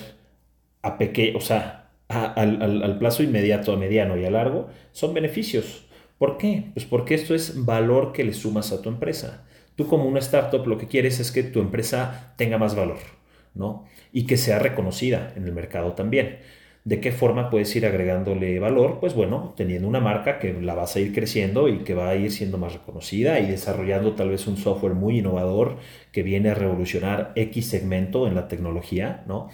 a 0.81 0.97
pequeño, 0.97 1.37
o 1.37 1.41
sea, 1.41 1.91
al, 2.07 2.61
al 2.61 2.97
plazo 2.97 3.23
inmediato, 3.23 3.73
a 3.73 3.77
mediano 3.77 4.17
y 4.17 4.25
a 4.25 4.31
largo, 4.31 4.69
son 4.91 5.13
beneficios. 5.13 5.85
¿Por 6.23 6.37
qué? 6.37 6.67
Pues 6.73 6.85
porque 6.85 7.15
esto 7.15 7.35
es 7.35 7.65
valor 7.65 8.13
que 8.13 8.23
le 8.23 8.31
sumas 8.31 8.71
a 8.71 8.81
tu 8.81 8.87
empresa. 8.87 9.43
Tú 9.75 9.87
como 9.87 10.05
una 10.05 10.19
startup 10.19 10.65
lo 10.65 10.77
que 10.77 10.87
quieres 10.87 11.19
es 11.19 11.33
que 11.33 11.43
tu 11.43 11.59
empresa 11.59 12.33
tenga 12.37 12.57
más 12.57 12.77
valor, 12.77 12.99
¿no? 13.53 13.83
Y 14.13 14.25
que 14.25 14.37
sea 14.37 14.57
reconocida 14.57 15.33
en 15.35 15.43
el 15.43 15.51
mercado 15.51 15.95
también. 15.95 16.37
¿De 16.85 17.01
qué 17.01 17.11
forma 17.11 17.49
puedes 17.49 17.75
ir 17.75 17.85
agregándole 17.85 18.57
valor? 18.59 19.01
Pues 19.01 19.15
bueno, 19.15 19.53
teniendo 19.57 19.85
una 19.85 19.99
marca 19.99 20.39
que 20.39 20.53
la 20.53 20.75
vas 20.75 20.95
a 20.95 21.01
ir 21.01 21.13
creciendo 21.13 21.67
y 21.67 21.79
que 21.79 21.93
va 21.93 22.07
a 22.07 22.15
ir 22.15 22.31
siendo 22.31 22.57
más 22.57 22.71
reconocida 22.71 23.41
y 23.41 23.47
desarrollando 23.47 24.13
tal 24.13 24.29
vez 24.29 24.47
un 24.47 24.55
software 24.55 24.93
muy 24.93 25.19
innovador 25.19 25.75
que 26.13 26.23
viene 26.23 26.51
a 26.51 26.53
revolucionar 26.53 27.33
X 27.35 27.65
segmento 27.65 28.27
en 28.27 28.35
la 28.35 28.47
tecnología, 28.47 29.25
¿no? 29.27 29.49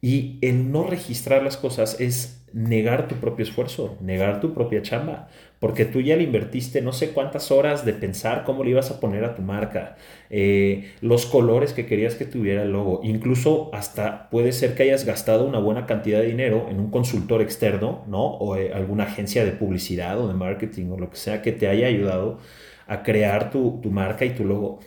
Y 0.00 0.38
el 0.40 0.70
no 0.70 0.84
registrar 0.84 1.42
las 1.42 1.56
cosas 1.56 2.00
es 2.00 2.46
negar 2.52 3.06
tu 3.06 3.16
propio 3.16 3.44
esfuerzo, 3.44 3.98
negar 4.00 4.40
tu 4.40 4.54
propia 4.54 4.80
chamba, 4.80 5.28
porque 5.66 5.84
tú 5.84 6.00
ya 6.00 6.14
le 6.14 6.22
invertiste 6.22 6.80
no 6.80 6.92
sé 6.92 7.10
cuántas 7.10 7.50
horas 7.50 7.84
de 7.84 7.92
pensar 7.92 8.44
cómo 8.44 8.62
le 8.62 8.70
ibas 8.70 8.92
a 8.92 9.00
poner 9.00 9.24
a 9.24 9.34
tu 9.34 9.42
marca, 9.42 9.96
eh, 10.30 10.92
los 11.00 11.26
colores 11.26 11.72
que 11.72 11.86
querías 11.86 12.14
que 12.14 12.24
tuviera 12.24 12.62
el 12.62 12.70
logo, 12.70 13.00
incluso 13.02 13.70
hasta 13.74 14.30
puede 14.30 14.52
ser 14.52 14.76
que 14.76 14.84
hayas 14.84 15.04
gastado 15.04 15.44
una 15.44 15.58
buena 15.58 15.84
cantidad 15.84 16.20
de 16.20 16.28
dinero 16.28 16.68
en 16.70 16.78
un 16.78 16.92
consultor 16.92 17.42
externo, 17.42 18.04
¿no? 18.06 18.24
O 18.24 18.54
eh, 18.54 18.72
alguna 18.72 19.06
agencia 19.06 19.44
de 19.44 19.50
publicidad 19.50 20.20
o 20.20 20.28
de 20.28 20.34
marketing 20.34 20.92
o 20.92 21.00
lo 21.00 21.10
que 21.10 21.16
sea 21.16 21.42
que 21.42 21.50
te 21.50 21.66
haya 21.66 21.88
ayudado 21.88 22.38
a 22.86 23.02
crear 23.02 23.50
tu, 23.50 23.80
tu 23.82 23.90
marca 23.90 24.24
y 24.24 24.30
tu 24.30 24.44
logo. 24.44 24.78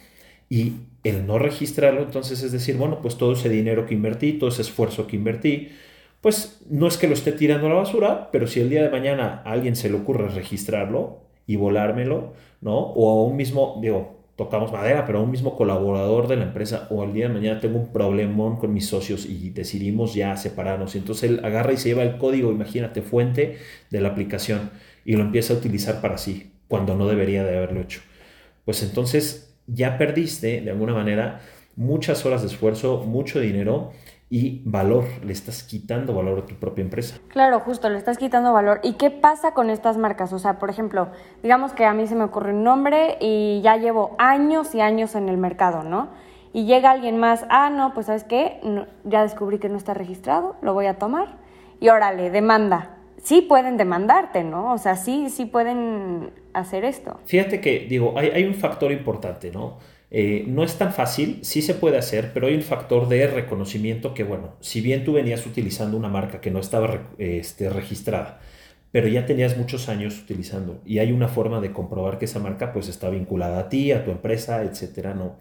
Y 0.48 0.76
el 1.04 1.28
no 1.28 1.40
registrarlo, 1.40 2.04
entonces 2.04 2.42
es 2.42 2.54
decir, 2.54 2.78
bueno, 2.78 3.02
pues 3.02 3.18
todo 3.18 3.34
ese 3.34 3.50
dinero 3.50 3.86
que 3.86 3.96
invertí, 3.96 4.32
todo 4.32 4.50
ese 4.50 4.62
esfuerzo 4.62 5.08
que 5.08 5.18
invertí, 5.18 5.72
pues 6.22 6.62
no 6.70 6.88
es 6.88 6.98
que 6.98 7.08
lo 7.08 7.14
esté 7.14 7.32
tirando 7.32 7.68
a 7.68 7.70
la 7.70 7.76
basura, 7.76 8.30
pero 8.32 8.48
si 8.48 8.60
el 8.60 8.70
día 8.70 8.84
de 8.84 8.90
mañana 8.90 9.42
a 9.46 9.52
alguien 9.52 9.76
se 9.76 9.90
le 9.90 9.96
ocurre 9.96 10.28
registrarlo 10.30 11.22
y 11.48 11.56
volármelo, 11.56 12.34
¿no? 12.62 12.78
O 12.78 13.10
a 13.10 13.24
un 13.24 13.38
mismo, 13.38 13.80
digo, 13.82 14.20
tocamos 14.36 14.72
madera, 14.72 15.06
pero 15.06 15.20
a 15.20 15.22
un 15.22 15.32
mismo 15.32 15.56
colaborador 15.56 16.28
de 16.28 16.38
la 16.38 16.44
empresa, 16.44 16.88
o 16.92 17.04
el 17.04 17.14
día 17.14 17.28
de 17.28 17.34
mañana 17.34 17.60
tengo 17.60 17.78
un 17.78 17.92
problemón 17.92 18.58
con 18.58 18.74
mis 18.74 18.88
socios 18.88 19.26
y 19.26 19.50
decidimos 19.50 20.14
ya 20.14 20.36
separarnos, 20.38 20.96
y 20.96 21.00
entonces 21.00 21.30
él 21.30 21.42
agarra 21.44 21.74
y 21.74 21.78
se 21.78 21.90
lleva 21.90 22.04
el 22.04 22.18
código, 22.18 22.52
imagínate, 22.52 23.02
fuente 23.02 23.58
de 23.90 24.02
la 24.02 24.10
aplicación, 24.10 24.72
y 25.04 25.18
lo 25.18 25.24
empieza 25.24 25.54
a 25.54 25.58
utilizar 25.58 26.02
para 26.02 26.18
sí, 26.18 26.52
cuando 26.68 26.96
no 26.96 27.08
debería 27.08 27.44
de 27.44 27.58
haberlo 27.58 27.82
hecho. 27.82 28.02
Pues 28.64 28.84
entonces 28.84 29.56
ya 29.68 29.98
perdiste, 29.98 30.62
de 30.62 30.72
alguna 30.72 30.94
manera, 30.94 31.42
muchas 31.76 32.26
horas 32.26 32.42
de 32.42 32.48
esfuerzo, 32.48 33.04
mucho 33.06 33.40
dinero, 33.40 33.92
y 34.30 34.62
valor, 34.64 35.06
le 35.24 35.34
estás 35.34 35.64
quitando 35.64 36.14
valor 36.14 36.40
a 36.40 36.46
tu 36.46 36.56
propia 36.56 36.84
empresa. 36.84 37.18
Claro, 37.30 37.60
justo, 37.62 37.90
le 37.90 37.98
estás 37.98 38.20
quitando 38.20 38.54
valor. 38.54 38.80
¿Y 38.84 38.94
qué 38.94 39.10
pasa 39.10 39.54
con 39.54 39.72
estas 39.72 39.98
marcas? 39.98 40.32
O 40.34 40.40
sea, 40.40 40.60
por 40.60 40.70
ejemplo, 40.70 41.10
digamos 41.42 41.74
que 41.74 41.86
a 41.86 41.94
mí 41.94 42.06
se 42.06 42.16
me 42.16 42.26
ocurre 42.26 42.54
un 42.54 42.64
nombre 42.64 43.18
y 43.20 43.62
ya 43.64 43.78
llevo 43.78 44.16
años 44.20 44.76
y 44.76 44.82
años 44.82 45.16
en 45.16 45.30
el 45.30 45.38
mercado, 45.38 45.84
¿no? 45.84 46.10
Y 46.54 46.66
llega 46.66 46.92
alguien 46.92 47.18
más, 47.18 47.46
ah, 47.50 47.72
no, 47.72 47.94
pues 47.94 48.06
sabes 48.06 48.24
qué, 48.24 48.60
ya 49.04 49.24
descubrí 49.24 49.58
que 49.58 49.70
no 49.70 49.78
está 49.78 49.96
registrado, 49.96 50.56
lo 50.62 50.74
voy 50.74 50.86
a 50.86 51.00
tomar. 51.00 51.38
Y 51.80 51.90
órale, 51.90 52.30
demanda. 52.30 52.98
Sí 53.22 53.42
pueden 53.42 53.78
demandarte, 53.78 54.44
¿no? 54.44 54.74
O 54.74 54.78
sea, 54.78 54.96
sí, 54.96 55.30
sí 55.30 55.46
pueden 55.46 56.32
hacer 56.54 56.86
esto. 56.86 57.20
Fíjate 57.26 57.62
que, 57.62 57.88
digo, 57.90 58.14
hay, 58.16 58.30
hay 58.30 58.46
un 58.46 58.56
factor 58.56 58.92
importante, 58.92 59.52
¿no? 59.52 59.78
Eh, 60.12 60.44
no 60.48 60.64
es 60.64 60.76
tan 60.78 60.92
fácil, 60.92 61.40
sí 61.44 61.62
se 61.62 61.76
puede 61.76 61.98
hacer, 61.98 62.32
pero 62.34 62.48
hay 62.48 62.56
un 62.56 62.64
factor 62.64 63.08
de 63.08 63.28
reconocimiento 63.28 64.14
que, 64.14 64.24
bueno, 64.24 64.56
si 64.60 64.82
bien 64.82 65.04
tú 65.04 65.14
venías 65.14 65.46
utilizando 65.46 65.98
una 65.98 66.10
marca 66.10 66.42
que 66.42 66.50
no 66.52 66.60
estaba 66.60 67.12
este, 67.20 67.70
registrada, 67.70 68.40
pero 68.92 69.08
ya 69.08 69.26
tenías 69.28 69.56
muchos 69.56 69.88
años 69.88 70.20
utilizando 70.20 70.82
y 70.84 70.98
hay 70.98 71.12
una 71.12 71.28
forma 71.28 71.62
de 71.62 71.72
comprobar 71.72 72.18
que 72.18 72.26
esa 72.26 72.40
marca 72.40 72.74
pues 72.74 72.88
está 72.88 73.10
vinculada 73.12 73.60
a 73.60 73.70
ti, 73.70 73.92
a 73.92 74.04
tu 74.04 74.10
empresa, 74.10 74.64
etcétera, 74.64 75.14
¿no? 75.14 75.38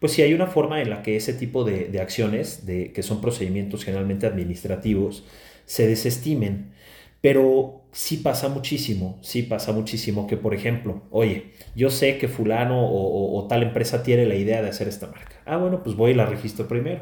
Pues 0.00 0.12
si 0.12 0.22
hay 0.22 0.34
una 0.34 0.46
forma 0.46 0.82
en 0.82 0.90
la 0.90 1.02
que 1.02 1.16
ese 1.16 1.32
tipo 1.32 1.64
de, 1.64 1.86
de 1.86 2.00
acciones, 2.00 2.66
de, 2.66 2.92
que 2.92 3.02
son 3.02 3.22
procedimientos 3.22 3.84
generalmente 3.84 4.26
administrativos, 4.26 5.24
se 5.64 5.86
desestimen 5.86 6.72
pero 7.20 7.79
sí 7.92 8.18
pasa 8.18 8.48
muchísimo, 8.48 9.18
sí 9.22 9.42
pasa 9.42 9.72
muchísimo 9.72 10.26
que, 10.26 10.36
por 10.36 10.54
ejemplo, 10.54 11.02
oye, 11.10 11.52
yo 11.74 11.90
sé 11.90 12.18
que 12.18 12.28
fulano 12.28 12.80
o, 12.82 13.46
tal 13.48 13.62
empresa 13.62 14.02
tiene 14.02 14.26
la 14.26 14.36
idea 14.36 14.62
de 14.62 14.68
hacer 14.68 14.88
esta 14.88 15.06
marca. 15.06 15.36
Ah, 15.44 15.56
bueno, 15.56 15.82
pues 15.82 15.96
voy 15.96 16.12
y 16.12 16.14
la 16.14 16.26
registro 16.26 16.68
primero. 16.68 17.00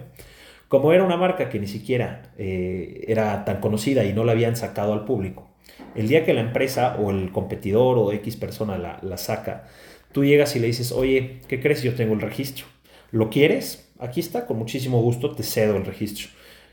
Como 0.69 0.93
era 0.93 1.05
una 1.05 1.17
marca 1.17 1.49
que 1.49 1.59
ni 1.59 1.67
siquiera 1.67 2.33
eh, 2.39 3.05
era 3.09 3.45
tan 3.45 3.61
conocida 3.61 4.05
y 4.05 4.13
no 4.13 4.25
la 4.25 4.33
habían 4.33 4.57
sacado 4.57 4.93
al 4.93 5.05
público, 5.05 5.49
El 5.95 6.09
día 6.09 6.25
que 6.25 6.35
la 6.35 6.41
empresa 6.41 6.97
o 6.99 7.11
el 7.11 7.33
competidor 7.33 7.99
o 7.99 8.13
X 8.13 8.37
persona 8.37 8.79
la, 8.79 8.99
la 9.03 9.17
saca, 9.17 9.67
tú 10.13 10.25
llegas 10.25 10.57
y 10.57 10.61
le 10.61 10.67
dices, 10.67 10.93
oye, 10.93 11.41
¿qué 11.49 11.61
crees? 11.61 11.83
Yo 11.83 11.95
tengo 11.95 12.15
el 12.15 12.21
registro. 12.21 12.67
¿Lo 13.11 13.31
quieres? 13.31 13.91
Aquí 13.99 14.21
está, 14.21 14.47
con 14.47 14.59
muchísimo 14.59 15.01
gusto 15.03 15.33
te 15.33 15.43
cedo 15.43 15.77
el 15.77 15.85
registro. 15.85 16.29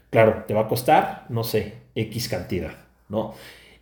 Claro, 0.10 0.44
te 0.48 0.54
va 0.54 0.62
a 0.62 0.68
costar, 0.68 1.26
no 1.30 1.44
sé, 1.44 1.74
X 1.96 2.30
cantidad, 2.30 2.74
¿no? 3.10 3.34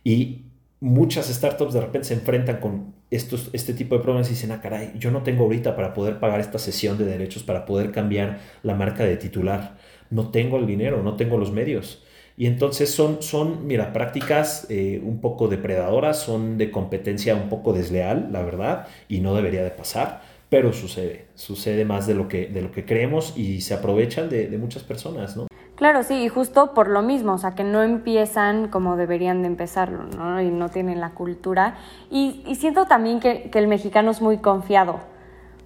Y 0.04 0.42
muchas 0.80 1.28
startups 1.28 1.72
de 1.72 1.80
repente 1.80 2.08
se 2.08 2.14
enfrentan 2.14 2.58
con 2.58 2.94
estos, 3.10 3.48
este 3.52 3.72
tipo 3.72 3.96
de 3.96 4.02
problemas 4.02 4.28
y 4.28 4.34
dicen, 4.34 4.52
ah, 4.52 4.60
caray, 4.60 4.92
yo 4.98 5.10
no 5.10 5.22
tengo 5.22 5.44
ahorita 5.44 5.74
para 5.74 5.94
poder 5.94 6.20
pagar 6.20 6.40
esta 6.40 6.58
sesión 6.58 6.98
de 6.98 7.06
derechos, 7.06 7.42
para 7.42 7.64
poder 7.64 7.90
cambiar 7.90 8.40
la 8.62 8.74
marca 8.74 9.04
de 9.04 9.16
titular. 9.16 9.78
No 10.10 10.30
tengo 10.30 10.58
el 10.58 10.66
dinero, 10.66 11.02
no 11.02 11.16
tengo 11.16 11.38
los 11.38 11.52
medios. 11.52 12.02
Y 12.36 12.46
entonces 12.46 12.90
son, 12.90 13.22
son 13.22 13.66
mira, 13.66 13.92
prácticas 13.92 14.66
eh, 14.68 15.00
un 15.02 15.20
poco 15.20 15.48
depredadoras, 15.48 16.20
son 16.20 16.58
de 16.58 16.70
competencia 16.70 17.34
un 17.36 17.48
poco 17.48 17.72
desleal, 17.72 18.28
la 18.32 18.42
verdad, 18.42 18.88
y 19.08 19.20
no 19.20 19.34
debería 19.34 19.62
de 19.62 19.70
pasar, 19.70 20.22
pero 20.50 20.72
sucede, 20.72 21.26
sucede 21.34 21.84
más 21.84 22.06
de 22.06 22.14
lo 22.14 22.28
que, 22.28 22.48
de 22.48 22.60
lo 22.60 22.72
que 22.72 22.84
creemos 22.84 23.34
y 23.36 23.60
se 23.60 23.74
aprovechan 23.74 24.28
de, 24.28 24.48
de 24.48 24.58
muchas 24.58 24.82
personas, 24.82 25.36
¿no? 25.36 25.46
Claro, 25.84 26.02
sí, 26.02 26.14
y 26.14 26.28
justo 26.30 26.72
por 26.72 26.88
lo 26.88 27.02
mismo, 27.02 27.34
o 27.34 27.36
sea, 27.36 27.50
que 27.50 27.62
no 27.62 27.82
empiezan 27.82 28.68
como 28.68 28.96
deberían 28.96 29.42
de 29.42 29.48
empezarlo, 29.48 30.04
¿no? 30.16 30.40
Y 30.40 30.48
no 30.48 30.70
tienen 30.70 30.98
la 30.98 31.10
cultura. 31.10 31.74
Y, 32.10 32.42
siento 32.58 32.86
también 32.86 33.20
que, 33.20 33.50
que, 33.50 33.58
el 33.58 33.68
mexicano 33.68 34.10
es 34.10 34.22
muy 34.22 34.38
confiado. 34.38 35.00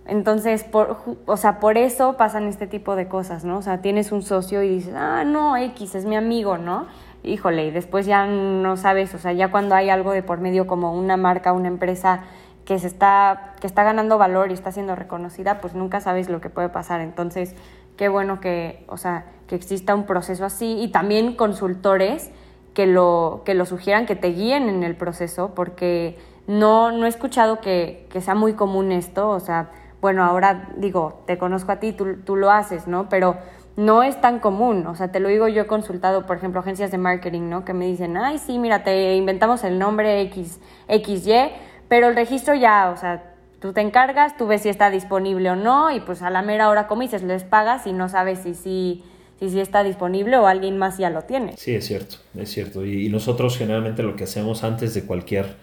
Entonces, 0.06 0.64
por, 0.64 0.96
o 1.24 1.36
sea, 1.36 1.60
por 1.60 1.78
eso 1.78 2.16
pasan 2.16 2.48
este 2.48 2.66
tipo 2.66 2.96
de 2.96 3.06
cosas, 3.06 3.44
¿no? 3.44 3.58
O 3.58 3.62
sea, 3.62 3.80
tienes 3.80 4.10
un 4.10 4.22
socio 4.22 4.60
y 4.64 4.68
dices, 4.68 4.94
ah, 4.96 5.22
no, 5.22 5.56
X, 5.56 5.94
es 5.94 6.04
mi 6.04 6.16
amigo, 6.16 6.58
¿no? 6.58 6.88
Híjole, 7.22 7.66
y 7.66 7.70
después 7.70 8.04
ya 8.04 8.26
no 8.26 8.76
sabes, 8.76 9.14
o 9.14 9.18
sea, 9.18 9.32
ya 9.32 9.52
cuando 9.52 9.76
hay 9.76 9.88
algo 9.88 10.10
de 10.10 10.24
por 10.24 10.40
medio 10.40 10.66
como 10.66 10.98
una 10.98 11.16
marca, 11.16 11.52
una 11.52 11.68
empresa 11.68 12.24
que 12.64 12.80
se 12.80 12.88
está, 12.88 13.54
que 13.60 13.68
está 13.68 13.84
ganando 13.84 14.18
valor 14.18 14.50
y 14.50 14.54
está 14.54 14.72
siendo 14.72 14.96
reconocida, 14.96 15.60
pues 15.60 15.74
nunca 15.74 16.00
sabes 16.00 16.28
lo 16.28 16.40
que 16.40 16.50
puede 16.50 16.70
pasar. 16.70 17.00
Entonces, 17.02 17.54
qué 17.98 18.08
bueno 18.08 18.40
que, 18.40 18.84
o 18.88 18.96
sea, 18.96 19.26
que 19.48 19.56
exista 19.56 19.94
un 19.94 20.06
proceso 20.06 20.46
así 20.46 20.78
y 20.80 20.88
también 20.88 21.34
consultores 21.34 22.30
que 22.72 22.86
lo, 22.86 23.42
que 23.44 23.54
lo 23.54 23.66
sugieran, 23.66 24.06
que 24.06 24.14
te 24.14 24.28
guíen 24.28 24.68
en 24.68 24.84
el 24.84 24.96
proceso, 24.96 25.52
porque 25.54 26.16
no, 26.46 26.92
no 26.92 27.06
he 27.06 27.08
escuchado 27.08 27.60
que, 27.60 28.06
que 28.08 28.20
sea 28.20 28.36
muy 28.36 28.54
común 28.54 28.92
esto, 28.92 29.28
o 29.28 29.40
sea, 29.40 29.70
bueno, 30.00 30.22
ahora 30.24 30.68
digo, 30.76 31.24
te 31.26 31.38
conozco 31.38 31.72
a 31.72 31.80
ti, 31.80 31.92
tú, 31.92 32.18
tú, 32.24 32.36
lo 32.36 32.52
haces, 32.52 32.86
¿no? 32.86 33.08
Pero 33.08 33.36
no 33.76 34.04
es 34.04 34.20
tan 34.20 34.38
común, 34.38 34.86
o 34.86 34.94
sea, 34.94 35.10
te 35.10 35.18
lo 35.18 35.28
digo, 35.28 35.48
yo 35.48 35.62
he 35.62 35.66
consultado, 35.66 36.24
por 36.24 36.36
ejemplo, 36.36 36.60
agencias 36.60 36.92
de 36.92 36.98
marketing, 36.98 37.48
¿no? 37.48 37.64
Que 37.64 37.74
me 37.74 37.86
dicen, 37.86 38.16
ay, 38.16 38.38
sí, 38.38 38.60
mira, 38.60 38.84
te 38.84 39.16
inventamos 39.16 39.64
el 39.64 39.78
nombre 39.78 40.20
X, 40.22 40.60
XY, 40.88 41.50
pero 41.88 42.06
el 42.06 42.14
registro 42.14 42.54
ya, 42.54 42.90
o 42.94 42.96
sea, 42.96 43.27
Tú 43.60 43.72
te 43.72 43.80
encargas, 43.80 44.36
tú 44.36 44.46
ves 44.46 44.62
si 44.62 44.68
está 44.68 44.90
disponible 44.90 45.50
o 45.50 45.56
no 45.56 45.90
y 45.90 46.00
pues 46.00 46.22
a 46.22 46.30
la 46.30 46.42
mera 46.42 46.68
hora, 46.68 46.86
como 46.86 47.02
les 47.02 47.44
pagas 47.44 47.86
y 47.86 47.92
no 47.92 48.08
sabes 48.08 48.40
si 48.40 48.54
sí 48.54 49.04
si, 49.40 49.50
si, 49.50 49.60
está 49.60 49.84
disponible 49.84 50.36
o 50.36 50.46
alguien 50.48 50.78
más 50.78 50.98
ya 50.98 51.10
lo 51.10 51.22
tiene. 51.22 51.56
Sí, 51.56 51.74
es 51.74 51.86
cierto, 51.86 52.16
es 52.36 52.50
cierto. 52.50 52.84
Y, 52.84 53.06
y 53.06 53.08
nosotros 53.08 53.56
generalmente 53.56 54.02
lo 54.02 54.16
que 54.16 54.24
hacemos 54.24 54.64
antes 54.64 54.94
de 54.94 55.04
cualquier 55.04 55.56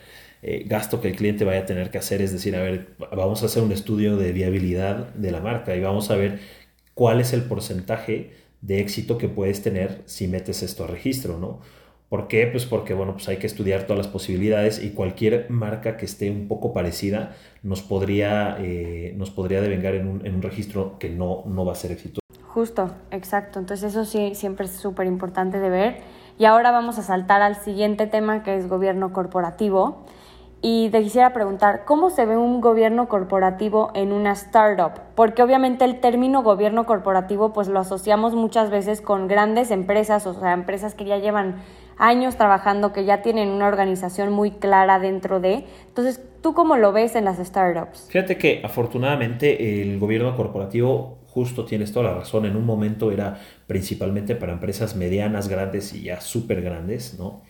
eh, 0.48 0.64
gasto 0.68 1.02
que 1.02 1.08
el 1.08 1.16
cliente 1.16 1.44
vaya 1.44 1.62
a 1.62 1.66
tener 1.66 1.90
que 1.90 1.98
hacer 1.98 2.22
es 2.22 2.32
decir, 2.32 2.56
a 2.56 2.62
ver, 2.62 2.90
vamos 3.00 3.42
a 3.42 3.48
hacer 3.48 3.64
un 3.64 3.72
estudio 3.72 4.16
de 4.16 4.32
viabilidad 4.32 5.14
de 5.16 5.32
la 5.32 5.40
marca 5.40 5.76
y 5.76 5.82
vamos 5.82 6.12
a 6.12 6.16
ver 6.16 6.40
cuál 6.94 7.20
es 7.20 7.34
el 7.34 7.42
porcentaje 7.46 8.32
de 8.62 8.80
éxito 8.80 9.18
que 9.18 9.28
puedes 9.28 9.64
tener 9.64 10.04
si 10.06 10.28
metes 10.28 10.62
esto 10.62 10.84
a 10.84 10.88
registro, 10.88 11.40
¿no? 11.40 11.62
¿Por 12.16 12.30
qué? 12.30 12.48
Pues 12.48 12.66
porque, 12.66 12.94
bueno, 12.94 13.12
pues 13.12 13.28
hay 13.28 13.36
que 13.36 13.46
estudiar 13.46 13.84
todas 13.84 13.98
las 13.98 14.08
posibilidades 14.08 14.82
y 14.82 14.92
cualquier 14.92 15.50
marca 15.50 15.98
que 15.98 16.06
esté 16.06 16.32
un 16.32 16.48
poco 16.48 16.72
parecida 16.72 17.36
nos 17.62 17.82
podría, 17.82 18.56
eh, 18.62 19.14
nos 19.18 19.32
podría 19.32 19.60
devengar 19.60 19.96
en 19.96 20.08
un, 20.08 20.42
registro 20.42 20.98
que 20.98 21.10
no, 21.10 21.44
no 21.46 21.66
va 21.66 21.74
a 21.74 21.76
ser 21.76 21.92
exitoso. 21.92 22.22
Justo, 22.48 22.90
exacto. 23.12 23.60
Entonces 23.60 23.92
eso 23.92 24.06
sí, 24.06 24.34
siempre 24.34 24.66
es 24.66 24.72
súper 24.72 25.08
importante 25.08 25.60
de 25.60 25.70
ver. 25.70 25.98
Y 26.40 26.46
ahora 26.46 26.72
vamos 26.72 26.98
a 27.00 27.04
saltar 27.04 27.42
al 27.42 27.58
siguiente 27.58 28.08
tema 28.08 28.44
que 28.44 28.56
es 28.56 28.70
gobierno 28.70 29.12
corporativo. 29.12 30.06
Y 30.62 30.90
te 30.92 31.04
quisiera 31.04 31.34
preguntar, 31.34 31.84
¿cómo 31.84 32.10
se 32.10 32.26
ve 32.26 32.38
un 32.38 32.62
gobierno 32.62 33.10
corporativo 33.10 33.92
en 33.94 34.14
una 34.14 34.32
startup? 34.32 35.02
Porque 35.16 35.44
obviamente 35.44 35.84
el 35.84 36.00
término 36.00 36.44
gobierno 36.44 36.86
corporativo 36.86 37.52
pues 37.52 37.68
lo 37.68 37.82
asociamos 37.82 38.36
muchas 38.36 38.70
veces 38.70 39.02
con 39.02 39.28
grandes 39.28 39.70
empresas, 39.70 40.26
o 40.26 40.34
sea, 40.34 40.54
empresas 40.54 40.96
que 40.96 41.04
ya 41.04 41.18
llevan 41.18 41.58
años 41.98 42.36
trabajando, 42.36 42.94
que 42.94 43.06
ya 43.06 43.22
tienen 43.22 43.50
una 43.50 43.68
organización 43.68 44.32
muy 44.32 44.52
clara 44.52 45.00
dentro 45.00 45.40
de. 45.40 45.66
Entonces, 45.88 46.22
¿tú 46.42 46.54
cómo 46.54 46.78
lo 46.78 46.92
ves 46.92 47.16
en 47.16 47.26
las 47.26 47.38
startups? 47.38 48.08
Fíjate 48.10 48.38
que 48.38 48.62
afortunadamente 48.64 49.82
el 49.82 50.00
gobierno 50.00 50.36
corporativo, 50.36 51.20
justo 51.28 51.66
tienes 51.66 51.92
toda 51.92 52.12
la 52.12 52.18
razón, 52.18 52.46
en 52.46 52.56
un 52.56 52.66
momento 52.66 53.12
era 53.12 53.40
principalmente 53.68 54.36
para 54.36 54.54
empresas 54.54 54.96
medianas, 54.96 55.48
grandes 55.48 55.94
y 55.94 56.04
ya 56.04 56.22
súper 56.22 56.62
grandes, 56.62 57.18
¿no? 57.20 57.42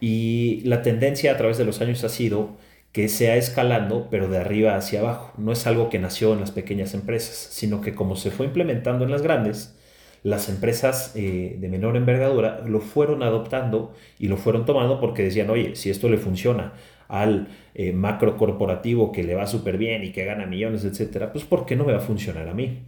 Y 0.00 0.60
la 0.64 0.82
tendencia 0.82 1.32
a 1.32 1.36
través 1.36 1.58
de 1.58 1.64
los 1.64 1.80
años 1.80 2.04
ha 2.04 2.08
sido 2.08 2.56
que 2.92 3.08
sea 3.08 3.36
escalando, 3.36 4.08
pero 4.10 4.28
de 4.28 4.38
arriba 4.38 4.76
hacia 4.76 5.00
abajo. 5.00 5.32
No 5.36 5.52
es 5.52 5.66
algo 5.66 5.90
que 5.90 5.98
nació 5.98 6.32
en 6.32 6.40
las 6.40 6.50
pequeñas 6.50 6.94
empresas, 6.94 7.34
sino 7.34 7.80
que 7.80 7.94
como 7.94 8.16
se 8.16 8.30
fue 8.30 8.46
implementando 8.46 9.04
en 9.04 9.10
las 9.10 9.22
grandes, 9.22 9.77
las 10.22 10.48
empresas 10.48 11.12
eh, 11.14 11.56
de 11.58 11.68
menor 11.68 11.96
envergadura 11.96 12.62
lo 12.66 12.80
fueron 12.80 13.22
adoptando 13.22 13.94
y 14.18 14.28
lo 14.28 14.36
fueron 14.36 14.64
tomando 14.64 15.00
porque 15.00 15.22
decían, 15.22 15.50
oye, 15.50 15.76
si 15.76 15.90
esto 15.90 16.08
le 16.08 16.18
funciona 16.18 16.72
al 17.08 17.48
eh, 17.74 17.92
macro 17.92 18.36
corporativo 18.36 19.12
que 19.12 19.24
le 19.24 19.34
va 19.34 19.46
súper 19.46 19.78
bien 19.78 20.04
y 20.04 20.12
que 20.12 20.24
gana 20.24 20.46
millones, 20.46 20.84
etcétera, 20.84 21.32
pues 21.32 21.44
¿por 21.44 21.64
qué 21.66 21.76
no 21.76 21.84
me 21.84 21.92
va 21.92 21.98
a 21.98 22.02
funcionar 22.02 22.48
a 22.48 22.54
mí? 22.54 22.80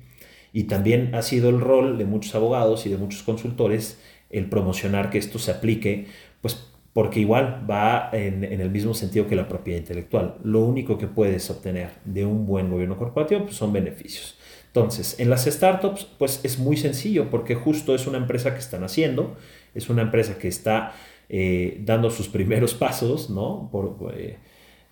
Y 0.52 0.64
también 0.64 1.14
ha 1.14 1.22
sido 1.22 1.48
el 1.48 1.60
rol 1.60 1.96
de 1.96 2.04
muchos 2.04 2.34
abogados 2.34 2.84
y 2.86 2.90
de 2.90 2.96
muchos 2.96 3.22
consultores 3.22 4.00
el 4.30 4.46
promocionar 4.46 5.10
que 5.10 5.18
esto 5.18 5.38
se 5.38 5.52
aplique, 5.52 6.06
pues 6.40 6.66
porque 6.92 7.20
igual 7.20 7.64
va 7.70 8.10
en, 8.12 8.42
en, 8.42 8.60
el 8.60 8.70
mismo 8.70 8.94
sentido 8.94 9.28
que 9.28 9.36
la 9.36 9.46
propiedad 9.46 9.78
intelectual. 9.78 10.38
Lo 10.42 10.60
único 10.60 10.98
que 10.98 11.06
puedes 11.06 11.48
obtener 11.48 11.90
de 12.04 12.26
un 12.26 12.46
buen 12.46 12.68
gobierno 12.68 12.96
corporativo 12.96 13.44
pues, 13.44 13.54
son 13.54 13.72
beneficios. 13.72 14.36
Entonces, 14.72 15.18
en 15.18 15.30
las 15.30 15.46
startups, 15.46 16.04
pues 16.16 16.40
es 16.44 16.60
muy 16.60 16.76
sencillo 16.76 17.28
porque 17.28 17.56
justo 17.56 17.92
es 17.92 18.06
una 18.06 18.18
empresa 18.18 18.52
que 18.52 18.60
están 18.60 18.84
haciendo, 18.84 19.36
es 19.74 19.90
una 19.90 20.02
empresa 20.02 20.38
que 20.38 20.46
está 20.46 20.92
eh, 21.28 21.80
dando 21.84 22.08
sus 22.10 22.28
primeros 22.36 22.74
pasos, 22.74 23.30
¿no? 23.30 23.68
Por, 23.72 24.14
eh, 24.16 24.38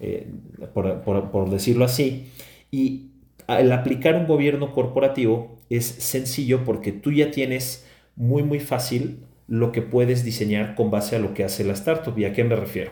eh, 0.01 0.27
por, 0.75 1.03
por, 1.03 1.31
por, 1.31 1.51
decirlo 1.51 1.85
así. 1.85 2.27
Y 2.73 3.11
al 3.47 3.71
aplicar 3.71 4.17
un 4.17 4.27
gobierno 4.27 4.73
corporativo 4.73 5.59
es 5.71 5.87
sencillo 5.87 6.65
porque 6.65 6.91
tú 6.91 7.13
ya 7.13 7.31
tienes 7.31 7.87
muy, 8.17 8.43
muy 8.43 8.59
fácil 8.59 9.21
lo 9.47 9.71
que 9.71 9.81
puedes 9.81 10.25
diseñar 10.25 10.75
con 10.75 10.91
base 10.91 11.15
a 11.15 11.21
lo 11.21 11.35
que 11.35 11.45
hace 11.45 11.63
la 11.63 11.75
startup. 11.75 12.19
¿Y 12.19 12.25
a 12.25 12.33
qué 12.33 12.43
me 12.43 12.57
refiero? 12.57 12.91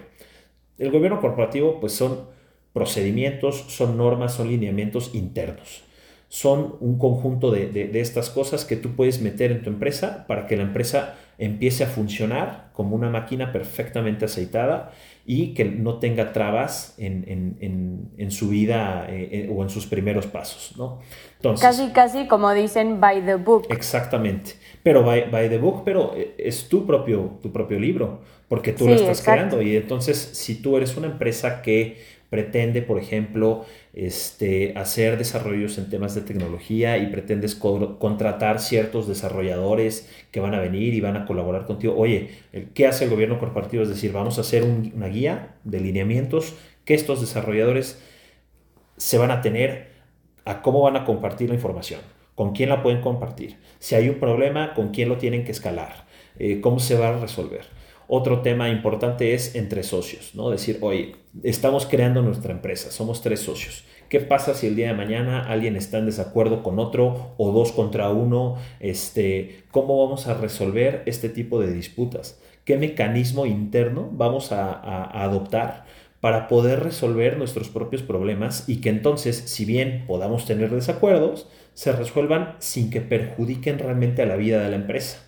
El 0.78 0.92
gobierno 0.92 1.20
corporativo, 1.20 1.80
pues 1.80 1.94
son 1.94 2.26
procedimientos, 2.72 3.64
son 3.68 3.96
normas, 3.96 4.34
son 4.34 4.48
lineamientos 4.48 5.14
internos 5.14 5.82
son 6.28 6.76
un 6.80 6.98
conjunto 6.98 7.50
de, 7.50 7.66
de, 7.66 7.86
de, 7.88 8.00
estas 8.00 8.30
cosas 8.30 8.64
que 8.64 8.76
tú 8.76 8.96
puedes 8.96 9.20
meter 9.20 9.52
en 9.52 9.62
tu 9.62 9.70
empresa 9.70 10.26
para 10.26 10.46
que 10.46 10.56
la 10.56 10.64
empresa 10.64 11.14
empiece 11.38 11.84
a 11.84 11.86
funcionar 11.86 12.70
como 12.72 12.96
una 12.96 13.10
máquina 13.10 13.52
perfectamente 13.52 14.24
aceitada 14.24 14.92
y 15.24 15.54
que 15.54 15.64
no 15.64 15.98
tenga 15.98 16.32
trabas 16.32 16.94
en, 16.98 17.24
en, 17.26 17.56
en, 17.60 18.10
en 18.16 18.30
su 18.30 18.48
vida 18.48 19.06
eh, 19.08 19.50
o 19.54 19.62
en 19.62 19.68
sus 19.68 19.86
primeros 19.86 20.26
pasos. 20.26 20.76
¿no? 20.76 21.00
Entonces, 21.36 21.66
casi, 21.66 21.90
casi 21.90 22.26
como 22.26 22.52
dicen 22.52 23.00
by 23.00 23.24
the 23.24 23.34
book. 23.34 23.66
Exactamente, 23.68 24.52
pero 24.82 25.02
by, 25.02 25.30
by 25.30 25.48
the 25.48 25.58
book, 25.58 25.82
pero 25.84 26.14
eh, 26.16 26.34
es 26.38 26.68
tu 26.68 26.86
propio, 26.86 27.38
tu 27.42 27.52
propio 27.52 27.78
libro, 27.78 28.20
porque 28.48 28.72
tú 28.72 28.84
sí, 28.84 28.90
lo 28.90 28.96
estás 28.96 29.20
exacto. 29.20 29.32
creando 29.32 29.62
y 29.62 29.76
entonces 29.76 30.16
si 30.16 30.62
tú 30.62 30.76
eres 30.76 30.96
una 30.96 31.08
empresa 31.08 31.60
que 31.60 32.15
pretende, 32.30 32.82
por 32.82 32.98
ejemplo, 32.98 33.64
este, 33.92 34.72
hacer 34.76 35.16
desarrollos 35.18 35.78
en 35.78 35.88
temas 35.88 36.14
de 36.14 36.22
tecnología 36.22 36.98
y 36.98 37.06
pretendes 37.06 37.54
co 37.54 37.98
contratar 37.98 38.60
ciertos 38.60 39.06
desarrolladores 39.08 40.10
que 40.30 40.40
van 40.40 40.54
a 40.54 40.60
venir 40.60 40.94
y 40.94 41.00
van 41.00 41.16
a 41.16 41.26
colaborar 41.26 41.66
contigo. 41.66 41.94
Oye, 41.96 42.30
¿qué 42.74 42.86
hace 42.86 43.04
el 43.04 43.10
gobierno 43.10 43.38
corporativo? 43.38 43.82
Es 43.82 43.88
decir, 43.88 44.12
vamos 44.12 44.38
a 44.38 44.40
hacer 44.42 44.64
un, 44.64 44.92
una 44.94 45.08
guía 45.08 45.54
de 45.64 45.80
lineamientos 45.80 46.54
que 46.84 46.94
estos 46.94 47.20
desarrolladores 47.20 48.00
se 48.96 49.18
van 49.18 49.30
a 49.30 49.42
tener 49.42 49.88
a 50.44 50.62
cómo 50.62 50.80
van 50.82 50.96
a 50.96 51.04
compartir 51.04 51.48
la 51.48 51.54
información, 51.54 52.00
con 52.34 52.52
quién 52.52 52.70
la 52.70 52.82
pueden 52.82 53.02
compartir, 53.02 53.56
si 53.78 53.94
hay 53.94 54.08
un 54.08 54.16
problema, 54.16 54.74
con 54.74 54.90
quién 54.90 55.08
lo 55.08 55.18
tienen 55.18 55.44
que 55.44 55.52
escalar, 55.52 56.06
eh, 56.38 56.60
cómo 56.60 56.78
se 56.78 56.96
va 56.96 57.08
a 57.08 57.20
resolver. 57.20 57.66
Otro 58.08 58.40
tema 58.40 58.68
importante 58.68 59.34
es 59.34 59.54
entre 59.54 59.82
socios, 59.82 60.34
¿no? 60.34 60.50
Decir, 60.50 60.78
oye, 60.80 61.16
estamos 61.42 61.86
creando 61.86 62.22
nuestra 62.22 62.52
empresa, 62.52 62.90
somos 62.90 63.22
tres 63.22 63.40
socios. 63.40 63.84
¿Qué 64.08 64.20
pasa 64.20 64.54
si 64.54 64.68
el 64.68 64.76
día 64.76 64.88
de 64.88 64.94
mañana 64.94 65.48
alguien 65.48 65.74
está 65.74 65.98
en 65.98 66.06
desacuerdo 66.06 66.62
con 66.62 66.78
otro 66.78 67.32
o 67.36 67.50
dos 67.50 67.72
contra 67.72 68.10
uno? 68.10 68.56
Este, 68.78 69.64
¿Cómo 69.72 70.04
vamos 70.04 70.28
a 70.28 70.34
resolver 70.34 71.02
este 71.06 71.28
tipo 71.28 71.60
de 71.60 71.72
disputas? 71.72 72.38
qué 72.66 72.76
mecanismo 72.76 73.46
interno 73.46 74.10
vamos 74.12 74.52
a, 74.52 75.22
adoptar 75.22 75.86
para 76.20 76.48
poder 76.48 76.82
resolver 76.82 77.38
nuestros 77.38 77.68
propios 77.68 78.02
problemas 78.02 78.68
y 78.68 78.80
que 78.80 78.88
entonces, 78.88 79.36
si 79.36 79.64
bien 79.64 80.04
podamos 80.06 80.44
tener 80.44 80.70
desacuerdos, 80.70 81.48
se 81.74 81.92
resuelvan 81.92 82.56
sin 82.58 82.90
que 82.90 83.00
perjudiquen 83.00 83.78
realmente 83.78 84.22
a 84.22 84.26
la 84.26 84.36
vida 84.36 84.60
de 84.62 84.70
la 84.70 84.76
empresa. 84.76 85.22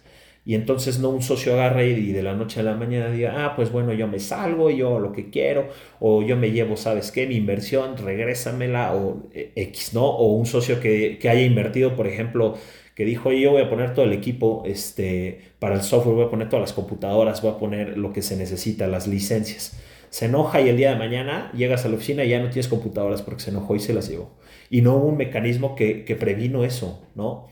Y 0.48 0.54
entonces 0.54 0.98
no 0.98 1.10
un 1.10 1.20
socio 1.20 1.52
agarre 1.52 1.90
y 1.90 2.10
de 2.10 2.22
la 2.22 2.32
noche 2.32 2.60
a 2.60 2.62
la 2.62 2.74
mañana 2.74 3.10
diga, 3.10 3.44
ah, 3.44 3.54
pues 3.54 3.70
bueno, 3.70 3.92
yo 3.92 4.08
me 4.08 4.18
salgo, 4.18 4.70
yo 4.70 4.98
lo 4.98 5.12
que 5.12 5.28
quiero, 5.28 5.68
o 6.00 6.22
yo 6.22 6.38
me 6.38 6.52
llevo, 6.52 6.78
¿sabes 6.78 7.12
qué? 7.12 7.26
Mi 7.26 7.36
inversión, 7.36 7.98
regrésamela, 7.98 8.94
o 8.94 9.28
eh, 9.34 9.52
X, 9.56 9.92
¿no? 9.92 10.06
O 10.06 10.32
un 10.32 10.46
socio 10.46 10.80
que, 10.80 11.18
que 11.20 11.28
haya 11.28 11.42
invertido, 11.42 11.94
por 11.94 12.06
ejemplo, 12.06 12.56
que 12.94 13.04
dijo, 13.04 13.30
yo 13.30 13.50
voy 13.50 13.60
a 13.60 13.68
poner 13.68 13.92
todo 13.92 14.06
el 14.06 14.14
equipo 14.14 14.62
este, 14.64 15.52
para 15.58 15.74
el 15.74 15.82
software, 15.82 16.14
voy 16.14 16.24
a 16.24 16.30
poner 16.30 16.48
todas 16.48 16.62
las 16.62 16.72
computadoras, 16.72 17.42
voy 17.42 17.50
a 17.50 17.58
poner 17.58 17.98
lo 17.98 18.14
que 18.14 18.22
se 18.22 18.34
necesita, 18.34 18.86
las 18.86 19.06
licencias. 19.06 19.78
Se 20.08 20.24
enoja 20.24 20.62
y 20.62 20.70
el 20.70 20.78
día 20.78 20.92
de 20.92 20.96
mañana 20.98 21.52
llegas 21.52 21.84
a 21.84 21.90
la 21.90 21.96
oficina 21.96 22.24
y 22.24 22.30
ya 22.30 22.38
no 22.38 22.48
tienes 22.48 22.68
computadoras 22.68 23.20
porque 23.20 23.42
se 23.42 23.50
enojó 23.50 23.76
y 23.76 23.80
se 23.80 23.92
las 23.92 24.08
llevó. 24.08 24.30
Y 24.70 24.80
no 24.80 24.96
hubo 24.96 25.08
un 25.08 25.18
mecanismo 25.18 25.76
que, 25.76 26.06
que 26.06 26.16
previno 26.16 26.64
eso, 26.64 27.06
¿no? 27.14 27.48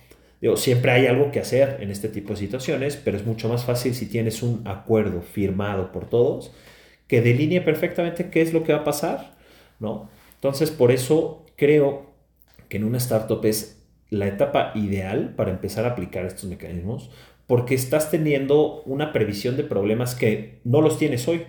Siempre 0.54 0.92
hay 0.92 1.06
algo 1.06 1.32
que 1.32 1.40
hacer 1.40 1.78
en 1.80 1.90
este 1.90 2.08
tipo 2.08 2.30
de 2.30 2.36
situaciones, 2.36 2.96
pero 2.96 3.16
es 3.16 3.26
mucho 3.26 3.48
más 3.48 3.64
fácil 3.64 3.94
si 3.94 4.06
tienes 4.06 4.42
un 4.42 4.62
acuerdo 4.66 5.22
firmado 5.22 5.90
por 5.90 6.08
todos 6.08 6.52
que 7.08 7.20
delinee 7.20 7.60
perfectamente 7.60 8.30
qué 8.30 8.42
es 8.42 8.52
lo 8.52 8.64
que 8.64 8.72
va 8.72 8.80
a 8.80 8.84
pasar, 8.84 9.34
¿no? 9.78 10.08
Entonces, 10.34 10.70
por 10.70 10.90
eso 10.90 11.46
creo 11.56 12.10
que 12.68 12.76
en 12.76 12.84
una 12.84 12.98
startup 12.98 13.44
es 13.44 13.82
la 14.10 14.26
etapa 14.26 14.72
ideal 14.74 15.34
para 15.36 15.50
empezar 15.50 15.84
a 15.84 15.90
aplicar 15.90 16.24
estos 16.26 16.44
mecanismos 16.44 17.10
porque 17.46 17.74
estás 17.74 18.10
teniendo 18.10 18.82
una 18.82 19.12
previsión 19.12 19.56
de 19.56 19.64
problemas 19.64 20.14
que 20.14 20.60
no 20.64 20.80
los 20.80 20.98
tienes 20.98 21.26
hoy. 21.28 21.44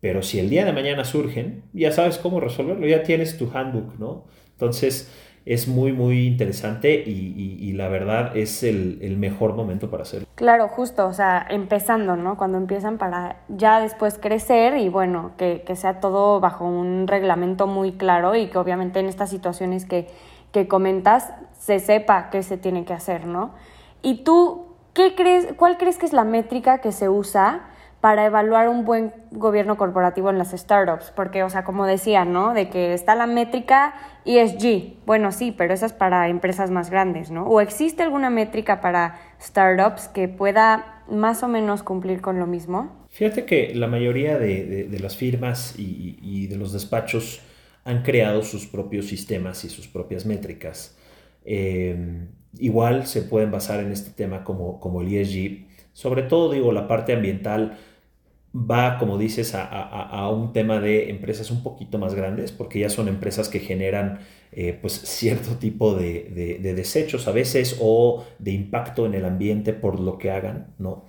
Pero 0.00 0.22
si 0.22 0.38
el 0.38 0.50
día 0.50 0.64
de 0.64 0.72
mañana 0.72 1.04
surgen, 1.04 1.62
ya 1.72 1.92
sabes 1.92 2.18
cómo 2.18 2.40
resolverlo, 2.40 2.86
ya 2.86 3.02
tienes 3.02 3.38
tu 3.38 3.50
handbook, 3.52 3.98
¿no? 3.98 4.26
Entonces 4.52 5.10
es 5.44 5.68
muy, 5.68 5.92
muy 5.92 6.26
interesante 6.26 6.94
y, 6.94 7.72
la 7.72 7.88
verdad 7.88 8.36
es 8.36 8.62
el, 8.62 9.16
mejor 9.18 9.54
momento 9.54 9.90
para 9.90 10.02
hacerlo. 10.02 10.26
Claro, 10.34 10.68
justo, 10.68 11.06
o 11.06 11.12
sea, 11.12 11.46
empezando, 11.48 12.16
¿no? 12.16 12.36
Cuando 12.36 12.58
empiezan 12.58 12.98
para 12.98 13.36
ya 13.48 13.80
después 13.80 14.18
crecer 14.20 14.76
y 14.76 14.88
bueno, 14.88 15.32
que, 15.38 15.62
que 15.66 15.74
sea 15.74 16.00
todo 16.00 16.38
bajo 16.40 16.64
un 16.66 17.06
reglamento 17.06 17.66
muy 17.66 17.92
claro 17.92 18.34
y 18.34 18.48
que 18.48 18.58
obviamente 18.58 19.00
en 19.00 19.06
estas 19.06 19.30
situaciones 19.30 19.84
que 19.84 20.06
que 20.52 20.68
comentas 20.68 21.32
se 21.58 21.80
sepa 21.80 22.30
qué 22.30 22.42
se 22.42 22.58
tiene 22.58 22.84
que 22.84 22.92
hacer, 22.92 23.26
¿no? 23.26 23.50
Y 24.02 24.22
tú, 24.22 24.66
¿qué 24.92 25.14
crees, 25.14 25.54
¿cuál 25.56 25.78
crees 25.78 25.98
que 25.98 26.06
es 26.06 26.12
la 26.12 26.24
métrica 26.24 26.78
que 26.78 26.92
se 26.92 27.08
usa 27.08 27.62
para 28.00 28.26
evaluar 28.26 28.68
un 28.68 28.84
buen 28.84 29.14
gobierno 29.30 29.76
corporativo 29.76 30.28
en 30.28 30.38
las 30.38 30.50
startups? 30.50 31.10
Porque, 31.10 31.42
o 31.42 31.50
sea, 31.50 31.64
como 31.64 31.86
decía, 31.86 32.24
¿no? 32.24 32.52
De 32.52 32.68
que 32.68 32.92
está 32.92 33.14
la 33.14 33.26
métrica 33.26 33.94
ESG. 34.24 35.04
Bueno, 35.06 35.32
sí, 35.32 35.54
pero 35.56 35.74
esa 35.74 35.86
es 35.86 35.92
para 35.92 36.28
empresas 36.28 36.70
más 36.70 36.90
grandes, 36.90 37.30
¿no? 37.30 37.46
¿O 37.46 37.60
existe 37.60 38.02
alguna 38.02 38.30
métrica 38.30 38.80
para 38.80 39.20
startups 39.40 40.08
que 40.08 40.28
pueda 40.28 41.02
más 41.08 41.42
o 41.42 41.48
menos 41.48 41.82
cumplir 41.82 42.20
con 42.20 42.38
lo 42.38 42.46
mismo? 42.46 43.06
Fíjate 43.10 43.44
que 43.44 43.74
la 43.74 43.88
mayoría 43.88 44.38
de, 44.38 44.88
las 45.00 45.16
firmas 45.16 45.74
y 45.76 46.46
de 46.46 46.56
los 46.56 46.72
despachos 46.72 47.42
han 47.84 48.02
creado 48.02 48.42
sus 48.42 48.66
propios 48.66 49.06
sistemas 49.06 49.64
y 49.64 49.68
sus 49.68 49.88
propias 49.88 50.24
métricas. 50.24 50.96
Eh, 51.44 52.26
igual 52.58 53.06
se 53.06 53.22
pueden 53.22 53.50
basar 53.50 53.80
en 53.80 53.92
este 53.92 54.10
tema 54.10 54.44
como, 54.44 54.78
como 54.78 55.00
el 55.00 55.12
ESG. 55.12 55.66
Sobre 55.92 56.22
todo, 56.22 56.52
digo, 56.52 56.72
la 56.72 56.86
parte 56.86 57.12
ambiental 57.12 57.78
va, 58.54 58.98
como 58.98 59.18
dices, 59.18 59.54
a, 59.54 60.28
un 60.28 60.52
tema 60.52 60.78
de 60.78 61.10
empresas 61.10 61.50
un 61.50 61.62
poquito 61.62 61.98
más 61.98 62.14
grandes, 62.14 62.52
porque 62.52 62.80
ya 62.80 62.90
son 62.90 63.08
empresas 63.08 63.48
que 63.48 63.60
generan 63.60 64.20
eh, 64.52 64.78
pues 64.80 64.92
cierto 64.92 65.56
tipo 65.56 65.94
de, 65.94 66.58
desechos 66.62 67.26
a 67.28 67.32
veces 67.32 67.78
o 67.80 68.24
de 68.38 68.52
impacto 68.52 69.06
en 69.06 69.14
el 69.14 69.24
ambiente 69.24 69.72
por 69.72 69.98
lo 70.00 70.18
que 70.18 70.30
hagan, 70.30 70.74
¿no? 70.78 71.06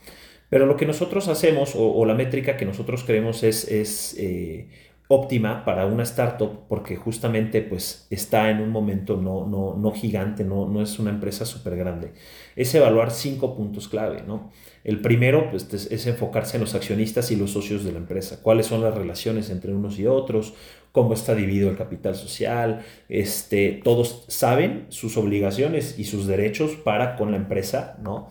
Pero 0.49 0.65
lo 0.67 0.77
que 0.77 0.86
nosotros 0.86 1.27
hacemos 1.27 1.73
o, 1.75 2.06
la 2.06 2.13
métrica 2.13 2.58
que 2.58 2.65
nosotros 2.65 3.03
creemos 3.03 3.43
es, 3.43 3.67
es 3.67 4.15
eh, 4.19 4.69
óptima 5.07 5.65
para 5.65 5.85
una 5.85 6.03
startup 6.03 6.67
porque 6.67 6.95
justamente 6.95 7.61
pues 7.61 8.07
está 8.09 8.49
en 8.49 8.61
un 8.61 8.69
momento 8.69 9.17
no, 9.17 9.45
no, 9.45 9.75
no 9.77 9.91
gigante, 9.91 10.43
no, 10.43 10.67
no 10.67 10.81
es 10.81 10.97
una 10.99 11.11
empresa 11.11 11.45
súper 11.45 11.75
grande. 11.75 12.13
Es 12.55 12.73
evaluar 12.73 13.11
cinco 13.11 13.55
puntos 13.55 13.87
clave, 13.87 14.23
¿no? 14.25 14.51
El 14.83 15.01
primero 15.01 15.49
pues, 15.49 15.71
es 15.71 16.07
enfocarse 16.07 16.57
en 16.57 16.61
los 16.61 16.75
accionistas 16.75 17.31
y 17.31 17.35
los 17.35 17.51
socios 17.51 17.83
de 17.83 17.91
la 17.91 17.99
empresa, 17.99 18.41
cuáles 18.41 18.67
son 18.67 18.81
las 18.81 18.95
relaciones 18.95 19.49
entre 19.49 19.73
unos 19.73 19.99
y 19.99 20.07
otros, 20.07 20.53
cómo 20.91 21.13
está 21.13 21.35
dividido 21.35 21.69
el 21.69 21.77
capital 21.77 22.15
social, 22.15 22.85
este, 23.09 23.81
todos 23.83 24.25
saben 24.27 24.85
sus 24.89 25.17
obligaciones 25.17 25.97
y 25.97 26.05
sus 26.05 26.27
derechos 26.27 26.71
para 26.75 27.15
con 27.15 27.31
la 27.31 27.37
empresa, 27.37 27.97
¿no? 28.01 28.29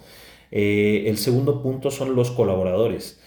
Eh, 0.51 1.05
el 1.07 1.17
segundo 1.17 1.63
punto 1.63 1.91
son 1.91 2.15
los 2.15 2.31
colaboradores, 2.31 3.21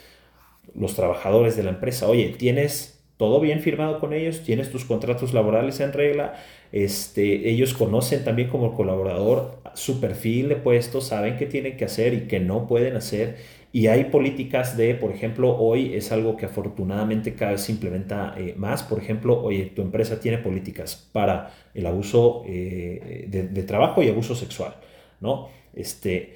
los 0.75 0.95
trabajadores 0.95 1.57
de 1.57 1.63
la 1.63 1.71
empresa. 1.71 2.07
Oye, 2.07 2.35
tienes 2.37 2.94
todo 3.17 3.39
bien 3.39 3.61
firmado 3.61 3.99
con 3.99 4.13
ellos, 4.13 4.43
tienes 4.43 4.71
tus 4.71 4.85
contratos 4.85 5.33
laborales 5.33 5.79
en 5.79 5.93
regla, 5.93 6.33
este, 6.71 7.49
ellos 7.49 7.73
conocen 7.73 8.23
también 8.23 8.49
como 8.49 8.73
colaborador 8.73 9.59
su 9.73 10.01
perfil 10.01 10.49
de 10.49 10.55
puesto, 10.57 10.99
saben 10.99 11.37
qué 11.37 11.45
tienen 11.45 11.77
que 11.77 11.85
hacer 11.85 12.13
y 12.13 12.21
qué 12.27 12.39
no 12.39 12.67
pueden 12.67 12.95
hacer. 12.95 13.37
Y 13.71 13.87
hay 13.87 14.05
políticas 14.05 14.77
de, 14.77 14.95
por 14.95 15.11
ejemplo, 15.11 15.57
hoy 15.57 15.95
es 15.95 16.11
algo 16.13 16.37
que 16.37 16.45
afortunadamente 16.45 17.33
cada 17.33 17.51
vez 17.51 17.61
se 17.61 17.73
implementa 17.73 18.33
eh, 18.37 18.53
más. 18.57 18.83
Por 18.83 18.99
ejemplo, 18.99 19.41
oye, 19.43 19.65
tu 19.75 19.81
empresa 19.81 20.19
tiene 20.19 20.37
políticas 20.37 21.09
para 21.11 21.51
el 21.73 21.85
abuso 21.85 22.43
eh, 22.47 23.25
de, 23.27 23.49
de, 23.49 23.63
trabajo 23.63 24.01
y 24.01 24.07
abuso 24.07 24.33
sexual, 24.33 24.75
¿no? 25.19 25.49
Este, 25.73 26.35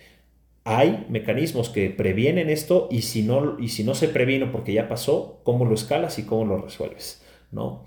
hay 0.69 1.07
mecanismos 1.09 1.69
que 1.69 1.89
previenen 1.89 2.51
esto 2.51 2.89
y 2.91 3.01
si 3.01 3.23
no, 3.23 3.59
y 3.59 3.69
si 3.69 3.83
no 3.83 3.95
se 3.95 4.07
previno 4.07 4.51
porque 4.51 4.71
ya 4.71 4.87
pasó, 4.87 5.41
¿cómo 5.43 5.65
lo 5.65 5.73
escalas 5.73 6.19
y 6.19 6.23
cómo 6.23 6.45
lo 6.45 6.61
resuelves? 6.61 7.23
¿no? 7.51 7.85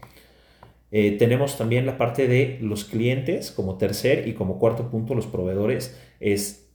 Eh, 0.91 1.13
tenemos 1.13 1.57
también 1.57 1.87
la 1.87 1.97
parte 1.97 2.27
de 2.27 2.59
los 2.61 2.85
clientes 2.85 3.53
como 3.53 3.79
tercer 3.79 4.27
y 4.27 4.33
como 4.35 4.59
cuarto 4.59 4.91
punto 4.91 5.15
los 5.15 5.29
proveedores 5.29 5.97
es 6.19 6.73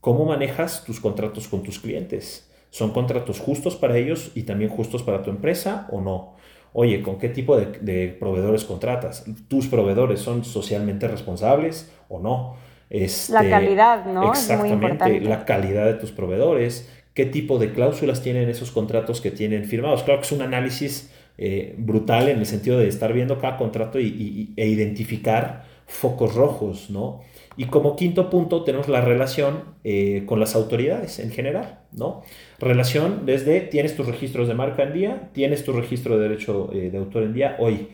cómo 0.00 0.24
manejas 0.24 0.84
tus 0.84 0.98
contratos 0.98 1.46
con 1.46 1.62
tus 1.62 1.78
clientes. 1.78 2.50
¿Son 2.70 2.90
contratos 2.90 3.38
justos 3.38 3.76
para 3.76 3.96
ellos 3.96 4.32
y 4.34 4.42
también 4.42 4.70
justos 4.70 5.04
para 5.04 5.22
tu 5.22 5.30
empresa 5.30 5.86
o 5.92 6.00
no? 6.00 6.34
Oye, 6.72 7.00
¿con 7.00 7.18
qué 7.18 7.28
tipo 7.28 7.56
de, 7.56 7.66
de 7.78 8.08
proveedores 8.08 8.64
contratas? 8.64 9.24
¿Tus 9.46 9.68
proveedores 9.68 10.18
son 10.18 10.44
socialmente 10.44 11.06
responsables 11.06 11.92
o 12.08 12.18
no? 12.18 12.56
Este, 12.90 13.32
la 13.32 13.48
calidad, 13.48 14.06
¿no? 14.06 14.30
Exactamente, 14.30 15.20
la 15.20 15.44
calidad 15.44 15.86
de 15.86 15.94
tus 15.94 16.12
proveedores, 16.12 16.88
qué 17.14 17.26
tipo 17.26 17.58
de 17.58 17.72
cláusulas 17.72 18.22
tienen 18.22 18.48
esos 18.48 18.70
contratos 18.70 19.20
que 19.20 19.30
tienen 19.30 19.64
firmados. 19.64 20.02
Claro 20.02 20.20
que 20.20 20.26
es 20.26 20.32
un 20.32 20.42
análisis 20.42 21.10
eh, 21.36 21.74
brutal 21.78 22.28
en 22.28 22.38
el 22.38 22.46
sentido 22.46 22.78
de 22.78 22.86
estar 22.86 23.12
viendo 23.12 23.40
cada 23.40 23.56
contrato 23.56 23.98
y, 23.98 24.52
e 24.56 24.68
identificar 24.68 25.64
focos 25.86 26.34
rojos, 26.34 26.90
¿no? 26.90 27.22
Y 27.56 27.66
como 27.66 27.94
quinto 27.94 28.30
punto 28.30 28.64
tenemos 28.64 28.88
la 28.88 29.00
relación 29.00 29.64
eh, 29.84 30.22
con 30.26 30.40
las 30.40 30.56
autoridades 30.56 31.18
en 31.20 31.30
general, 31.30 31.80
¿no? 31.92 32.22
Relación 32.58 33.26
desde 33.26 33.60
tienes 33.60 33.96
tus 33.96 34.06
registros 34.06 34.48
de 34.48 34.54
marca 34.54 34.82
en 34.82 34.92
día, 34.92 35.30
tienes 35.32 35.64
tu 35.64 35.72
registro 35.72 36.16
de 36.16 36.28
derecho 36.28 36.70
eh, 36.72 36.90
de 36.90 36.98
autor 36.98 37.24
en 37.24 37.34
día, 37.34 37.56
hoy 37.58 37.88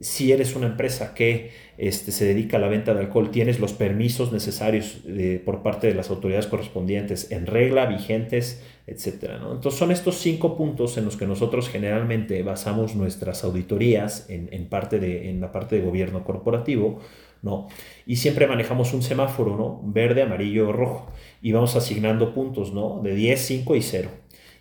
si 0.00 0.32
eres 0.32 0.56
una 0.56 0.66
empresa 0.66 1.14
que 1.14 1.50
este, 1.76 2.10
se 2.10 2.24
dedica 2.24 2.56
a 2.56 2.60
la 2.60 2.68
venta 2.68 2.94
de 2.94 3.00
alcohol, 3.00 3.30
tienes 3.30 3.60
los 3.60 3.74
permisos 3.74 4.32
necesarios 4.32 4.98
por 5.44 5.62
parte 5.62 5.86
de 5.86 5.94
las 5.94 6.08
autoridades 6.08 6.46
correspondientes 6.46 7.30
en 7.30 7.46
regla, 7.46 7.86
vigentes, 7.86 8.62
etc. 8.86 9.32
Entonces 9.52 9.78
son 9.78 9.90
estos 9.90 10.16
cinco 10.16 10.56
puntos 10.56 10.96
en 10.96 11.04
los 11.04 11.16
que 11.16 11.26
nosotros 11.26 11.68
generalmente 11.68 12.42
basamos 12.42 12.94
nuestras 12.96 13.44
auditorías 13.44 14.26
en, 14.30 14.66
parte 14.66 14.98
de, 14.98 15.28
en 15.28 15.40
la 15.40 15.52
parte 15.52 15.76
de 15.76 15.82
gobierno 15.82 16.24
corporativo. 16.24 17.00
¿no? 17.42 17.68
Y 18.06 18.16
siempre 18.16 18.46
manejamos 18.46 18.92
un 18.92 19.02
semáforo, 19.02 19.56
¿no? 19.56 19.80
Verde, 19.82 20.20
amarillo, 20.20 20.72
rojo. 20.72 21.10
Y 21.40 21.52
vamos 21.52 21.74
asignando 21.74 22.34
puntos, 22.34 22.74
¿no? 22.74 23.00
De 23.02 23.14
10, 23.14 23.40
5 23.40 23.76
y 23.76 23.82
0. 23.82 24.10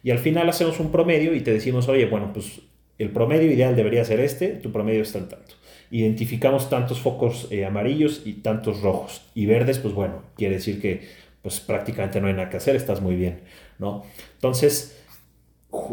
Y 0.01 0.11
al 0.11 0.19
final 0.19 0.47
hacemos 0.47 0.79
un 0.79 0.91
promedio 0.91 1.35
y 1.35 1.41
te 1.41 1.51
decimos, 1.51 1.89
oye, 1.89 2.05
bueno, 2.05 2.31
pues 2.33 2.61
el 2.99 3.11
promedio 3.11 3.51
ideal 3.51 3.75
debería 3.75 4.05
ser 4.05 4.19
este, 4.19 4.49
tu 4.49 4.71
promedio 4.71 5.01
está 5.01 5.17
en 5.17 5.29
tanto. 5.29 5.55
Identificamos 5.89 6.69
tantos 6.69 6.99
focos 6.99 7.47
eh, 7.49 7.65
amarillos 7.65 8.21
y 8.25 8.33
tantos 8.33 8.81
rojos. 8.81 9.23
Y 9.33 9.47
verdes, 9.47 9.79
pues 9.79 9.93
bueno, 9.93 10.21
quiere 10.35 10.55
decir 10.55 10.79
que 10.79 11.07
pues 11.41 11.61
prácticamente 11.61 12.19
no 12.19 12.27
hay 12.27 12.33
nada 12.33 12.49
que 12.49 12.57
hacer, 12.57 12.75
estás 12.75 13.01
muy 13.01 13.15
bien, 13.15 13.39
¿no? 13.79 14.03
Entonces, 14.35 15.01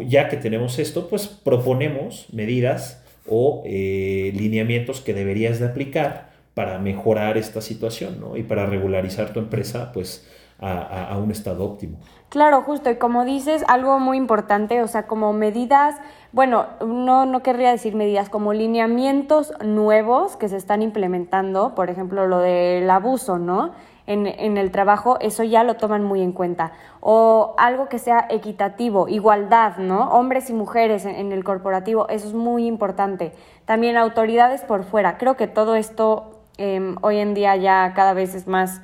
ya 0.06 0.28
que 0.28 0.36
tenemos 0.36 0.78
esto, 0.78 1.08
pues 1.08 1.28
proponemos 1.28 2.26
medidas 2.32 3.04
o 3.28 3.62
eh, 3.64 4.32
lineamientos 4.34 5.00
que 5.00 5.14
deberías 5.14 5.60
de 5.60 5.66
aplicar 5.66 6.32
para 6.54 6.78
mejorar 6.78 7.38
esta 7.38 7.60
situación, 7.60 8.20
¿no? 8.20 8.36
Y 8.36 8.42
para 8.42 8.66
regularizar 8.66 9.32
tu 9.32 9.38
empresa, 9.38 9.92
pues 9.92 10.26
a, 10.60 11.16
un 11.18 11.30
estado 11.30 11.64
óptimo. 11.64 11.98
Claro, 12.28 12.62
justo, 12.62 12.90
y 12.90 12.96
como 12.96 13.24
dices, 13.24 13.64
algo 13.68 13.98
muy 13.98 14.16
importante, 14.16 14.82
o 14.82 14.88
sea, 14.88 15.06
como 15.06 15.32
medidas, 15.32 15.96
bueno, 16.32 16.66
no, 16.84 17.26
no 17.26 17.42
querría 17.42 17.70
decir 17.70 17.94
medidas, 17.94 18.28
como 18.28 18.52
lineamientos 18.52 19.52
nuevos 19.64 20.36
que 20.36 20.48
se 20.48 20.56
están 20.56 20.82
implementando, 20.82 21.74
por 21.74 21.90
ejemplo, 21.90 22.26
lo 22.26 22.38
del 22.38 22.88
abuso, 22.90 23.38
¿no? 23.38 23.72
En, 24.06 24.26
en, 24.26 24.56
el 24.56 24.70
trabajo, 24.70 25.18
eso 25.20 25.42
ya 25.42 25.64
lo 25.64 25.74
toman 25.74 26.04
muy 26.04 26.22
en 26.22 26.30
cuenta. 26.30 26.72
O 27.00 27.54
algo 27.58 27.88
que 27.88 27.98
sea 27.98 28.26
equitativo, 28.30 29.08
igualdad, 29.08 29.78
¿no? 29.78 30.10
Hombres 30.10 30.48
y 30.48 30.52
mujeres 30.52 31.04
en, 31.04 31.32
el 31.32 31.42
corporativo, 31.42 32.08
eso 32.08 32.28
es 32.28 32.34
muy 32.34 32.66
importante. 32.66 33.32
También 33.64 33.96
autoridades 33.96 34.62
por 34.62 34.84
fuera. 34.84 35.18
Creo 35.18 35.36
que 35.36 35.48
todo 35.48 35.74
esto 35.74 36.38
em, 36.56 36.94
hoy 37.00 37.18
en 37.18 37.34
día 37.34 37.56
ya 37.56 37.94
cada 37.96 38.12
vez 38.12 38.36
es 38.36 38.46
más 38.46 38.80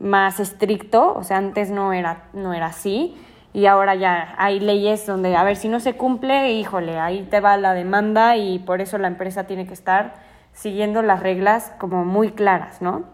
más 0.00 0.40
estricto, 0.40 1.14
o 1.14 1.22
sea, 1.22 1.36
antes 1.36 1.70
no 1.70 1.92
era, 1.92 2.24
no 2.32 2.54
era 2.54 2.66
así 2.66 3.14
y 3.52 3.66
ahora 3.66 3.94
ya 3.94 4.34
hay 4.38 4.60
leyes 4.60 5.06
donde, 5.06 5.36
a 5.36 5.42
ver, 5.44 5.56
si 5.56 5.68
no 5.68 5.80
se 5.80 5.94
cumple, 5.94 6.52
híjole, 6.52 6.98
ahí 6.98 7.26
te 7.30 7.40
va 7.40 7.56
la 7.56 7.74
demanda 7.74 8.36
y 8.36 8.60
por 8.60 8.80
eso 8.80 8.96
la 8.98 9.08
empresa 9.08 9.44
tiene 9.44 9.66
que 9.66 9.74
estar 9.74 10.14
siguiendo 10.52 11.02
las 11.02 11.20
reglas 11.20 11.72
como 11.78 12.04
muy 12.04 12.30
claras, 12.30 12.80
¿no? 12.80 13.04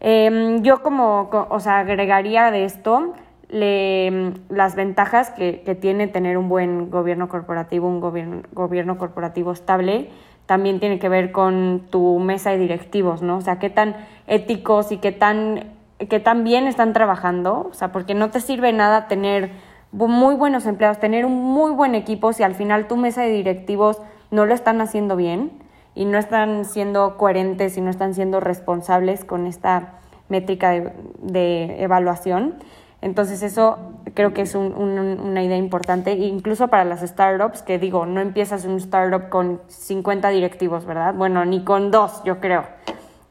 Em, 0.00 0.62
yo 0.62 0.82
como, 0.82 1.28
o 1.30 1.60
sea, 1.60 1.80
agregaría 1.80 2.50
de 2.50 2.64
esto 2.64 3.14
las 3.48 4.74
ventajas 4.74 5.30
que, 5.30 5.62
que, 5.62 5.74
tiene 5.74 6.08
tener 6.08 6.38
un 6.38 6.48
buen 6.48 6.90
gobierno 6.90 7.28
corporativo, 7.28 7.86
un 7.86 8.00
gobierno, 8.00 8.42
gobierno 8.52 8.98
corporativo 8.98 9.52
estable, 9.52 10.10
también 10.46 10.80
tiene 10.80 10.98
que 10.98 11.08
ver 11.08 11.30
con 11.30 11.86
tu 11.90 12.18
mesa 12.18 12.50
de 12.50 12.58
directivos, 12.58 13.22
¿no? 13.22 13.38
O 13.38 13.40
sea, 13.40 13.58
qué 13.58 13.70
tan 13.70 13.96
éticos 14.26 14.92
y 14.92 14.98
qué 14.98 15.12
tan 15.12 15.73
que 15.98 16.20
también 16.20 16.66
están 16.66 16.92
trabajando, 16.92 17.68
o 17.70 17.74
sea, 17.74 17.92
porque 17.92 18.14
no 18.14 18.30
te 18.30 18.40
sirve 18.40 18.72
nada 18.72 19.08
tener 19.08 19.52
muy 19.92 20.34
buenos 20.34 20.66
empleados, 20.66 20.98
tener 20.98 21.24
un 21.24 21.40
muy 21.40 21.70
buen 21.70 21.94
equipo 21.94 22.32
si 22.32 22.42
al 22.42 22.54
final 22.54 22.88
tu 22.88 22.96
mesa 22.96 23.22
de 23.22 23.30
directivos 23.30 24.02
no 24.30 24.44
lo 24.44 24.54
están 24.54 24.80
haciendo 24.80 25.14
bien 25.16 25.52
y 25.94 26.04
no 26.04 26.18
están 26.18 26.64
siendo 26.64 27.16
coherentes 27.16 27.76
y 27.76 27.80
no 27.80 27.90
están 27.90 28.14
siendo 28.14 28.40
responsables 28.40 29.24
con 29.24 29.46
esta 29.46 30.00
métrica 30.28 30.72
de, 30.72 31.82
evaluación. 31.82 32.54
Entonces 33.00 33.42
eso 33.42 33.78
creo 34.14 34.32
que 34.32 34.42
es 34.42 34.54
una 34.54 35.42
idea 35.44 35.58
importante, 35.58 36.12
incluso 36.12 36.68
para 36.68 36.84
las 36.84 37.02
startups, 37.02 37.62
que 37.62 37.78
digo, 37.78 38.06
no 38.06 38.20
empiezas 38.20 38.64
un 38.64 38.76
startup 38.76 39.28
con 39.28 39.60
50 39.68 40.30
directivos, 40.30 40.86
¿verdad? 40.86 41.14
Bueno, 41.14 41.44
ni 41.44 41.62
con 41.62 41.90
dos, 41.90 42.22
yo 42.24 42.40
creo. 42.40 42.64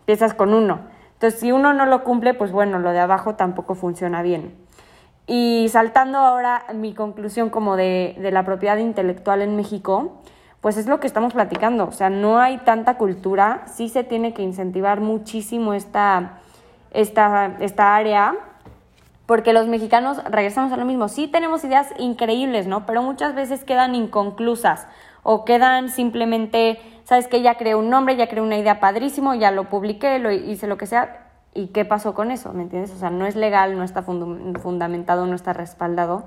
Empiezas 0.02 0.34
con 0.34 0.54
uno. 0.54 0.93
Entonces, 1.24 1.40
si 1.40 1.54
uno 1.54 1.72
no 1.72 1.86
lo 1.86 2.04
cumple, 2.04 2.34
pues 2.34 2.52
bueno, 2.52 2.80
lo 2.80 2.92
de 2.92 3.00
abajo 3.00 3.36
tampoco 3.36 3.76
funciona 3.76 4.22
bien. 4.22 4.54
Y 5.26 5.70
saltando 5.70 6.18
ahora 6.18 6.66
mi 6.74 6.94
conclusión 6.94 7.50
como 7.50 7.78
de, 7.78 8.18
la 8.20 8.44
propiedad 8.44 8.76
intelectual 8.76 9.42
en 9.42 9.56
México, 9.56 10.18
pues 10.60 10.76
es 10.76 10.86
lo 10.86 11.00
que 11.00 11.08
estamos 11.08 11.32
platicando. 11.32 11.86
O 11.86 11.94
sea, 11.94 12.10
no 12.10 12.40
hay 12.40 12.58
tanta 12.58 12.98
cultura, 12.98 13.64
sí 13.68 13.88
se 13.88 14.04
tiene 14.04 14.34
que 14.34 14.42
incentivar 14.42 15.00
muchísimo 15.00 15.74
esta, 15.74 16.42
esta, 16.92 17.56
esta 17.62 17.96
área, 17.96 18.36
porque 19.26 19.54
los 19.54 19.68
mexicanos 19.68 20.22
regresamos 20.26 20.74
a 20.74 20.76
lo 20.76 20.84
mismo. 20.84 21.08
Sí 21.08 21.30
tenemos 21.30 21.64
ideas 21.64 21.88
increíbles, 22.00 22.68
¿no? 22.68 22.86
Pero 22.86 23.02
muchas 23.02 23.34
veces 23.34 23.64
quedan 23.64 23.96
inconclusas 23.96 24.88
o 25.24 25.46
quedan 25.46 25.90
simplemente 25.90 26.80
sabes 27.04 27.28
que 27.28 27.42
ya 27.42 27.56
creé 27.56 27.76
un 27.76 27.90
nombre, 27.90 28.16
ya 28.16 28.28
creé 28.28 28.42
una 28.42 28.58
idea 28.58 28.80
padrísimo, 28.80 29.36
ya 29.36 29.52
lo 29.52 29.70
publiqué, 29.70 30.20
lo 30.20 30.32
hice 30.32 30.68
lo 30.68 30.78
que 30.78 30.86
sea, 30.86 31.32
¿y 31.54 31.68
qué 31.68 31.86
pasó 31.86 32.14
con 32.14 32.32
eso? 32.32 32.54
¿Me 32.54 32.64
entiendes? 32.64 32.92
O 32.92 32.98
sea, 32.98 33.10
no 33.10 33.26
es 33.26 33.36
legal, 33.36 33.78
no 33.78 33.84
está 33.84 34.04
fundamentado, 34.04 35.26
no 35.26 35.36
está 35.36 35.54
respaldado. 35.54 36.26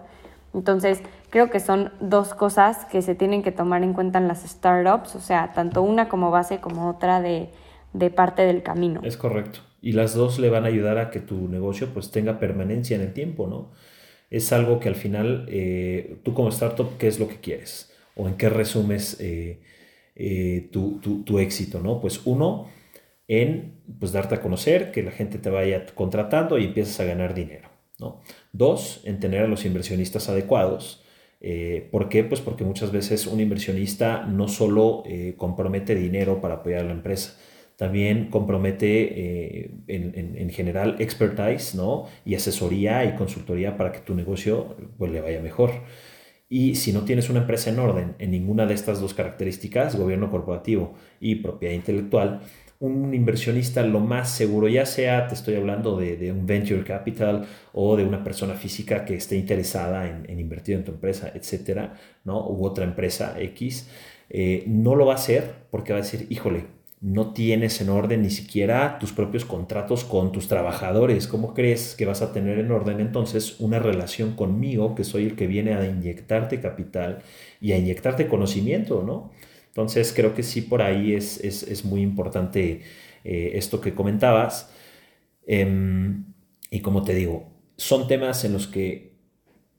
Entonces, 0.54 1.02
creo 1.30 1.50
que 1.50 1.61
son 1.61 1.92
dos 2.00 2.35
cosas 2.35 2.87
que 2.87 3.02
se 3.02 3.14
tienen 3.14 3.42
que 3.42 3.52
tomar 3.52 3.82
en 3.82 3.92
cuenta 3.92 4.18
en 4.18 4.28
las 4.28 4.42
startups, 4.42 5.14
o 5.14 5.20
sea, 5.20 5.52
tanto 5.52 5.82
una 5.82 6.09
como 6.09 6.30
base 6.30 6.61
como 6.61 6.88
otra 6.88 7.20
de, 7.20 7.50
de 7.92 8.11
parte 8.11 8.42
del 8.42 8.62
camino. 8.62 9.00
Es 9.02 9.16
correcto. 9.16 9.61
Y 9.82 9.92
las 9.92 10.14
dos 10.14 10.38
le 10.38 10.48
van 10.48 10.64
a 10.64 10.68
ayudar 10.68 10.98
a 10.98 11.11
que 11.11 11.20
tu 11.20 11.48
negocio 11.48 11.88
pues 11.92 12.11
tenga 12.11 12.38
permanencia 12.38 12.96
en 12.96 13.02
el 13.02 13.12
tiempo, 13.12 13.46
¿no? 13.46 13.72
Es 14.30 14.52
algo 14.52 14.80
que 14.80 14.88
al 14.88 14.96
final, 14.96 15.46
eh, 15.48 16.18
tú 16.24 16.35
como 16.35 16.48
startup, 16.48 16.96
¿qué 16.98 17.06
es 17.06 17.20
lo 17.20 17.28
que 17.28 17.37
quieres? 17.37 17.92
¿O 18.16 18.29
en 18.29 18.37
qué 18.37 18.48
resumes 18.48 19.18
eh, 19.20 19.61
eh, 20.14 20.68
tu, 20.72 21.00
tu, 21.00 21.38
éxito, 21.38 21.81
¿no? 21.81 22.00
Pues 22.00 22.22
uno, 22.24 22.68
en 23.29 23.83
pues, 24.00 24.12
darte 24.12 24.37
a 24.37 24.40
conocer, 24.40 24.90
que 24.90 25.02
la 25.02 25.11
gente 25.11 25.38
te 25.38 25.50
vaya 25.50 25.85
contratando 25.94 26.59
y 26.59 26.64
empiezas 26.64 26.98
a 27.00 27.05
ganar 27.05 27.35
dinero, 27.35 27.68
¿no? 27.98 28.22
Dos, 28.52 29.02
en 29.05 29.20
tener 29.20 29.42
a 29.42 29.48
los 29.48 29.66
inversionistas 29.66 30.31
adecuados. 30.31 31.05
Eh, 31.42 31.88
¿Por 31.92 32.09
qué? 32.09 32.24
Pues 32.24 32.40
porque 32.40 32.64
muchas 32.64 32.90
veces 32.90 33.26
un 33.26 33.38
inversionista 33.40 34.24
no 34.24 34.48
solo 34.48 35.05
compromete 35.37 35.94
dinero 35.94 36.40
para 36.40 36.55
apoyar 36.55 36.81
a 36.81 36.85
la 36.85 36.92
empresa, 36.92 37.38
también 37.76 38.31
compromete 38.31 39.66
en, 39.87 40.35
en, 40.38 40.50
general 40.50 40.96
expertise 40.98 41.74
¿no? 41.74 42.07
y 42.24 42.35
asesoría 42.35 43.05
y 43.05 43.14
consultoría 43.14 43.76
para 43.76 43.92
que 43.92 43.98
tu 43.98 44.14
negocio 44.14 44.74
pues, 44.96 45.12
le 45.12 45.20
vaya 45.20 45.42
mejor. 45.42 45.72
Y 46.48 46.76
si 46.76 46.92
no 46.92 47.02
tienes 47.02 47.28
una 47.28 47.40
empresa 47.40 47.70
en 47.70 47.78
orden 47.78 48.14
en 48.18 48.30
ninguna 48.30 48.66
de 48.66 48.74
estas 48.74 49.00
dos 49.00 49.14
características, 49.14 49.96
gobierno 49.96 50.30
corporativo 50.30 50.94
y 51.20 51.37
propiedad 51.37 51.74
intelectual, 51.74 52.42
un 52.78 53.14
inversionista 53.14 53.82
lo 53.82 54.00
más 54.00 54.30
seguro, 54.30 54.68
ya 54.68 54.85
sea, 54.87 55.26
te 55.28 55.35
estoy 55.35 55.56
hablando 55.56 55.96
de, 55.96 56.30
un 56.30 56.46
venture 56.46 56.85
capital 56.85 57.46
o 57.72 57.96
de 57.96 58.04
una 58.04 58.22
persona 58.22 58.54
física 58.54 59.04
que 59.04 59.16
esté 59.16 59.37
interesada 59.37 60.06
en, 60.06 60.38
invertir 60.38 60.76
en 60.76 60.85
tu 60.85 60.92
empresa, 60.92 61.32
etcétera, 61.35 61.94
¿no? 62.24 62.46
U 62.46 62.64
otra 62.64 62.85
empresa 62.85 63.35
X, 63.40 63.88
eh, 64.28 64.64
no 64.66 64.94
lo 64.94 65.06
va 65.06 65.14
a 65.14 65.16
hacer 65.16 65.66
porque 65.70 65.92
va 65.92 66.00
a 66.00 66.02
decir, 66.02 66.26
híjole, 66.30 66.75
no 67.00 67.32
tienes 67.32 67.80
en 67.80 67.90
orden 67.90 68.22
ni 68.22 68.30
siquiera 68.30 68.98
tus 68.98 69.12
propios 69.12 69.44
contratos 69.44 70.04
con 70.04 70.32
tus 70.32 70.48
trabajadores. 70.48 71.26
¿Cómo 71.26 71.54
crees 71.54 71.94
que 71.94 72.06
vas 72.06 72.22
a 72.22 72.32
tener 72.32 72.59
en 72.59 72.70
orden 72.70 73.00
entonces 73.00 73.61
una 73.61 73.78
relación 73.78 74.35
conmigo, 74.35 74.94
que 74.94 75.04
soy 75.04 75.26
el 75.26 75.37
que 75.37 75.46
viene 75.46 75.74
a 75.74 75.87
inyectarte 75.87 76.61
capital 76.61 77.22
y 77.61 77.72
a 77.72 77.78
inyectarte 77.78 78.28
conocimiento, 78.28 79.02
¿no? 79.02 79.30
Entonces 79.68 80.12
creo 80.16 80.35
que 80.35 80.42
sí 80.42 80.62
por 80.62 80.80
ahí 80.82 81.14
es, 81.14 81.85
muy 81.85 82.00
importante 82.00 82.82
eh, 83.24 83.52
esto 83.54 83.80
que 83.80 83.94
comentabas. 83.94 84.70
Em, 85.46 86.24
y 86.70 86.80
como 86.80 87.02
te 87.04 87.14
digo, 87.14 87.52
son 87.76 88.09
temas 88.09 88.44
en 88.44 88.54
los 88.54 88.66
que 88.66 89.16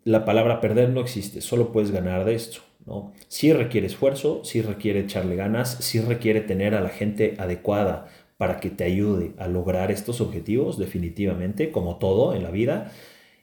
la 0.04 0.24
palabra 0.24 0.62
perder 0.62 0.90
no 0.90 1.02
existe, 1.02 1.42
solo 1.42 1.72
puedes 1.72 1.92
ganar 1.92 2.26
de 2.26 2.36
esto. 2.36 2.67
¿No? 2.88 3.14
Requiere 3.54 3.86
esfuerzo, 3.86 4.42
sí 4.44 4.62
requiere 4.62 5.02
echarle 5.02 5.36
ganas, 5.36 5.78
sí 5.82 6.00
requiere 6.00 6.42
tener 6.42 6.74
a 6.74 6.82
la 6.82 6.90
gente 6.90 7.36
adecuada 7.38 8.08
para 8.38 8.60
que 8.60 8.70
te 8.70 8.84
ayude 8.86 9.34
a 9.38 9.48
lograr 9.48 9.92
estos 9.92 10.22
objetivos, 10.22 10.78
definitivamente, 10.78 11.72
como 11.72 11.98
todo 11.98 12.34
en 12.34 12.44
la 12.44 12.52
vida. 12.52 12.92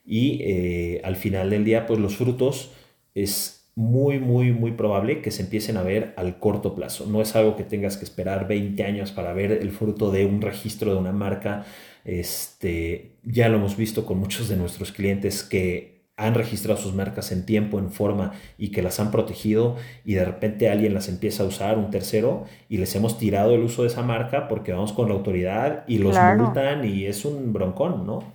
Y 0.06 0.40
eh, 0.42 1.00
al 1.04 1.16
final 1.16 1.50
del 1.50 1.64
día, 1.64 1.86
pues 1.86 2.00
los 2.00 2.16
frutos 2.16 2.72
es 3.14 3.68
muy, 3.76 4.18
muy, 4.20 4.52
muy 4.52 4.72
probable 4.72 5.20
que 5.20 5.30
se 5.30 5.42
empiecen 5.42 5.76
a 5.76 5.82
ver 5.82 6.14
al 6.16 6.38
corto 6.38 6.74
plazo. 6.74 7.06
No 7.06 7.20
es 7.20 7.34
algo 7.34 7.56
que 7.56 7.64
tengas 7.64 7.96
que 7.96 8.04
esperar 8.04 8.46
20 8.46 8.82
años 8.84 9.12
para 9.12 9.32
ver 9.32 9.52
el 9.52 9.70
fruto 9.72 10.10
de 10.10 10.26
un 10.26 10.40
registro 10.40 10.92
de 10.92 10.98
una 10.98 11.12
marca. 11.12 11.66
Este, 12.04 13.16
ya 13.24 13.48
lo 13.48 13.56
hemos 13.56 13.76
visto 13.76 14.06
con 14.06 14.18
muchos 14.18 14.48
de 14.48 14.56
nuestros 14.56 14.92
clientes 14.92 15.42
que 15.42 15.93
han 16.16 16.34
registrado 16.34 16.80
sus 16.80 16.94
marcas 16.94 17.32
en 17.32 17.44
tiempo, 17.44 17.78
en 17.78 17.90
forma 17.90 18.32
y 18.56 18.70
que 18.70 18.82
las 18.82 19.00
han 19.00 19.10
protegido 19.10 19.76
y 20.04 20.14
de 20.14 20.24
repente 20.24 20.68
alguien 20.68 20.94
las 20.94 21.08
empieza 21.08 21.42
a 21.42 21.46
usar, 21.46 21.76
un 21.78 21.90
tercero, 21.90 22.44
y 22.68 22.78
les 22.78 22.94
hemos 22.94 23.18
tirado 23.18 23.54
el 23.54 23.62
uso 23.62 23.82
de 23.82 23.88
esa 23.88 24.02
marca 24.02 24.46
porque 24.48 24.72
vamos 24.72 24.92
con 24.92 25.08
la 25.08 25.14
autoridad 25.14 25.84
y 25.88 25.98
los 25.98 26.16
multan 26.20 26.84
y 26.84 27.06
es 27.06 27.24
un 27.24 27.52
broncón, 27.52 28.06
¿no? 28.06 28.32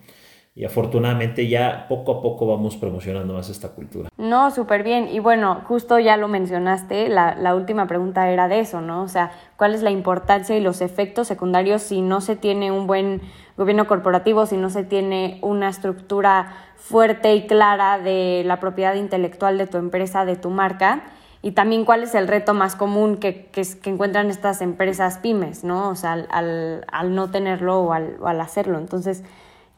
Y 0.59 0.65
afortunadamente 0.65 1.47
ya 1.47 1.85
poco 1.87 2.11
a 2.11 2.21
poco 2.21 2.45
vamos 2.45 2.75
promocionando 2.75 3.33
más 3.33 3.49
esta 3.49 3.69
cultura. 3.69 4.09
No, 4.17 4.51
súper 4.51 4.83
bien. 4.83 5.07
Y 5.07 5.19
bueno, 5.19 5.61
justo 5.65 5.99
ya 5.99 6.17
lo 6.17 6.27
mencionaste, 6.27 7.07
la, 7.07 7.33
la 7.35 7.55
última 7.55 7.87
pregunta 7.87 8.29
era 8.29 8.49
de 8.49 8.59
eso, 8.59 8.81
¿no? 8.81 9.03
O 9.03 9.07
sea, 9.07 9.31
¿cuál 9.55 9.73
es 9.73 9.83
la 9.83 9.89
importancia 9.89 10.57
y 10.57 10.59
los 10.59 10.81
efectos 10.81 11.29
secundarios 11.29 11.81
si 11.83 12.01
no 12.01 12.19
se 12.19 12.35
tiene 12.35 12.73
un 12.73 12.87
buen 12.87 13.21
gobierno 13.55 13.87
corporativo, 13.87 14.45
si 14.45 14.57
no 14.57 14.69
se 14.69 14.83
tiene 14.83 15.39
una 15.41 15.69
estructura 15.69 16.53
fuerte 16.75 17.33
y 17.35 17.47
clara 17.47 17.97
de 17.97 18.43
la 18.45 18.59
propiedad 18.59 18.95
intelectual 18.95 19.57
de 19.57 19.65
tu 19.65 19.77
empresa, 19.77 20.25
de 20.25 20.35
tu 20.35 20.49
marca, 20.49 21.03
y 21.41 21.51
también 21.51 21.85
cuál 21.85 22.03
es 22.03 22.13
el 22.15 22.27
reto 22.27 22.53
más 22.53 22.75
común 22.75 23.15
que, 23.15 23.45
que, 23.45 23.63
encuentran 23.85 24.29
estas 24.29 24.61
empresas 24.61 25.19
pymes, 25.19 25.63
¿no? 25.63 25.87
O 25.87 25.95
sea, 25.95 26.27
al, 26.29 26.85
al, 26.91 27.15
no 27.15 27.31
tenerlo 27.31 27.79
o 27.79 27.93
al, 27.93 28.17
o 28.19 28.27
al, 28.27 28.41
hacerlo. 28.41 28.77
Entonces, 28.77 29.23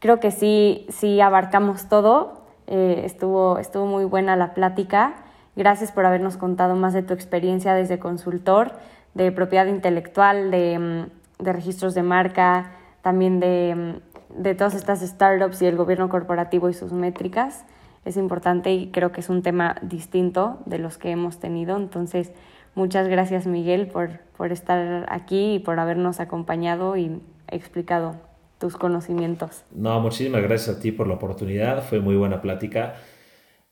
creo 0.02 0.20
que 0.20 0.30
sí, 0.30 0.84
sí 0.90 1.22
abarcamos 1.22 1.88
todo. 1.88 2.42
Eh, 2.66 3.04
estuvo, 3.06 3.56
estuvo 3.56 3.86
muy 3.86 4.04
buena 4.04 4.36
la 4.36 4.52
plática. 4.52 5.14
Gracias 5.56 5.92
por 5.92 6.04
habernos 6.04 6.36
contado 6.36 6.76
más 6.76 6.92
de 6.92 7.02
tu 7.02 7.14
experiencia 7.14 7.72
desde 7.72 7.98
consultor, 7.98 8.72
de 9.14 9.32
propiedad 9.32 9.64
intelectual, 9.64 10.50
de, 10.50 10.78
mm, 10.78 11.44
registros 11.44 11.94
de 11.94 12.02
marca, 12.02 12.72
también 13.00 13.40
de 13.40 14.02
de 14.36 14.54
todas 14.54 14.74
estas 14.74 15.00
startups 15.00 15.62
y 15.62 15.66
el 15.66 15.76
gobierno 15.76 16.08
corporativo 16.08 16.68
y 16.68 16.74
sus 16.74 16.92
métricas 16.92 17.64
es 18.04 18.16
importante 18.16 18.72
y 18.72 18.90
creo 18.90 19.12
que 19.12 19.20
es 19.20 19.28
un 19.28 19.42
tema 19.42 19.76
distinto 19.82 20.58
de 20.66 20.78
los 20.78 20.98
que 20.98 21.10
hemos 21.10 21.38
tenido. 21.38 21.76
Entonces, 21.76 22.32
muchas 22.74 23.06
gracias 23.08 23.46
Miguel 23.46 23.86
por, 23.86 24.18
por 24.36 24.50
estar 24.50 25.06
aquí 25.08 25.54
y 25.54 25.58
por 25.60 25.78
habernos 25.78 26.18
acompañado 26.18 26.96
y 26.96 27.20
explicado 27.48 28.16
tus 28.62 28.76
conocimientos. 28.76 29.64
No, 29.74 30.00
muchísimas 30.00 30.42
gracias 30.42 30.76
a 30.76 30.80
ti 30.80 30.92
por 30.92 31.06
la 31.08 31.14
oportunidad, 31.14 31.82
fue 31.82 32.00
muy 32.00 32.16
buena 32.16 32.40
plática. 32.40 32.94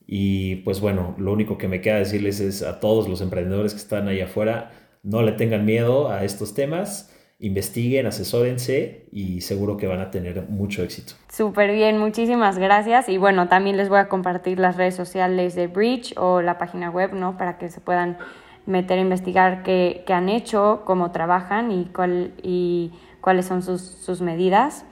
Y 0.06 0.56
pues 0.56 0.80
bueno, 0.80 1.14
lo 1.18 1.32
único 1.32 1.56
que 1.56 1.68
me 1.68 1.80
queda 1.80 1.96
decirles 1.96 2.40
es 2.40 2.62
a 2.62 2.80
todos 2.80 3.08
los 3.08 3.20
emprendedores 3.20 3.72
que 3.72 3.78
están 3.78 4.08
ahí 4.08 4.20
afuera, 4.20 4.72
no 5.02 5.22
le 5.22 5.32
tengan 5.32 5.64
miedo 5.64 6.10
a 6.10 6.24
estos 6.24 6.52
temas 6.54 7.10
investiguen, 7.40 8.06
asesórense 8.06 9.06
y 9.10 9.40
seguro 9.40 9.78
que 9.78 9.86
van 9.86 10.00
a 10.00 10.10
tener 10.10 10.46
mucho 10.48 10.82
éxito. 10.82 11.14
Súper 11.32 11.72
bien, 11.72 11.98
muchísimas 11.98 12.58
gracias. 12.58 13.08
Y 13.08 13.16
bueno, 13.16 13.48
también 13.48 13.78
les 13.78 13.88
voy 13.88 13.98
a 13.98 14.08
compartir 14.08 14.60
las 14.60 14.76
redes 14.76 14.94
sociales 14.94 15.54
de 15.54 15.66
Bridge 15.66 16.12
o 16.18 16.42
la 16.42 16.58
página 16.58 16.90
web, 16.90 17.14
¿no? 17.14 17.38
Para 17.38 17.56
que 17.56 17.70
se 17.70 17.80
puedan 17.80 18.18
meter 18.66 18.98
a 18.98 19.00
investigar 19.00 19.62
qué, 19.62 20.04
han 20.08 20.28
hecho, 20.28 20.82
cómo 20.84 21.12
trabajan 21.12 21.72
y, 21.72 21.86
cuál, 21.86 22.34
y 22.42 22.92
cuáles 23.20 23.46
son 23.46 23.62
sus, 23.62 23.80
sus 23.80 24.20
medidas. 24.20 24.84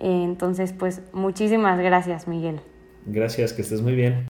Entonces, 0.00 0.72
pues 0.72 1.02
muchísimas 1.12 1.78
gracias, 1.78 2.26
Miguel. 2.26 2.60
Gracias, 3.06 3.52
que 3.52 3.62
estés 3.62 3.82
muy 3.82 3.94
bien. 3.94 4.26